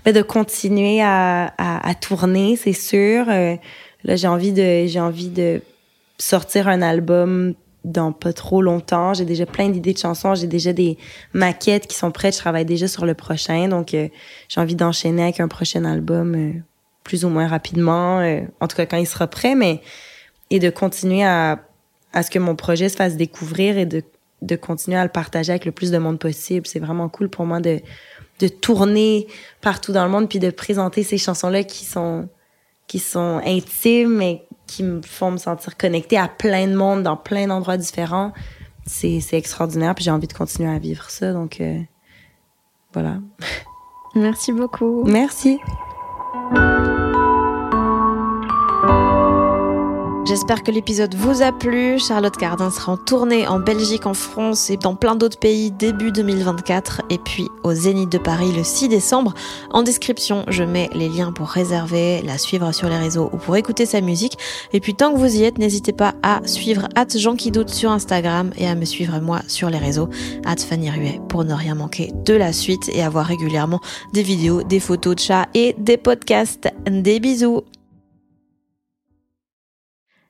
[0.04, 3.26] Ben, de continuer à, à, à tourner, c'est sûr.
[3.28, 3.56] Euh,
[4.04, 5.62] là, j'ai envie de j'ai envie de
[6.18, 7.54] sortir un album
[7.86, 9.14] dans pas trop longtemps.
[9.14, 10.98] J'ai déjà plein d'idées de chansons, j'ai déjà des
[11.32, 13.68] maquettes qui sont prêtes, je travaille déjà sur le prochain.
[13.68, 14.08] Donc euh,
[14.48, 16.52] j'ai envie d'enchaîner avec un prochain album euh,
[17.04, 19.80] plus ou moins rapidement, euh, en tout cas quand il sera prêt mais
[20.50, 21.60] et de continuer à
[22.12, 24.02] à ce que mon projet se fasse découvrir et de
[24.42, 26.66] de continuer à le partager avec le plus de monde possible.
[26.66, 27.80] C'est vraiment cool pour moi de
[28.40, 29.26] de tourner
[29.60, 32.28] partout dans le monde puis de présenter ces chansons là qui sont
[32.86, 37.16] qui sont intimes et qui me font me sentir connectée à plein de monde dans
[37.16, 38.32] plein d'endroits différents.
[38.86, 41.78] C'est c'est extraordinaire puis j'ai envie de continuer à vivre ça donc euh,
[42.92, 43.18] voilà.
[44.14, 45.04] Merci beaucoup.
[45.04, 45.58] Merci
[50.26, 52.00] J'espère que l'épisode vous a plu.
[52.00, 56.10] Charlotte Cardin sera en tournée en Belgique, en France et dans plein d'autres pays début
[56.10, 59.34] 2024 et puis au Zénith de Paris le 6 décembre.
[59.70, 63.56] En description, je mets les liens pour réserver, la suivre sur les réseaux ou pour
[63.56, 64.36] écouter sa musique.
[64.72, 67.92] Et puis tant que vous y êtes, n'hésitez pas à suivre Jean qui doute sur
[67.92, 70.08] Instagram et à me suivre moi sur les réseaux
[70.58, 73.80] Fanny Ruet pour ne rien manquer de la suite et avoir régulièrement
[74.12, 76.68] des vidéos, des photos de chats et des podcasts.
[76.90, 77.62] Des bisous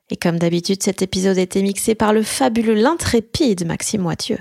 [0.09, 4.37] et comme d'habitude, cet épisode a été mixé par le fabuleux, l'intrépide Maxime Moitieu.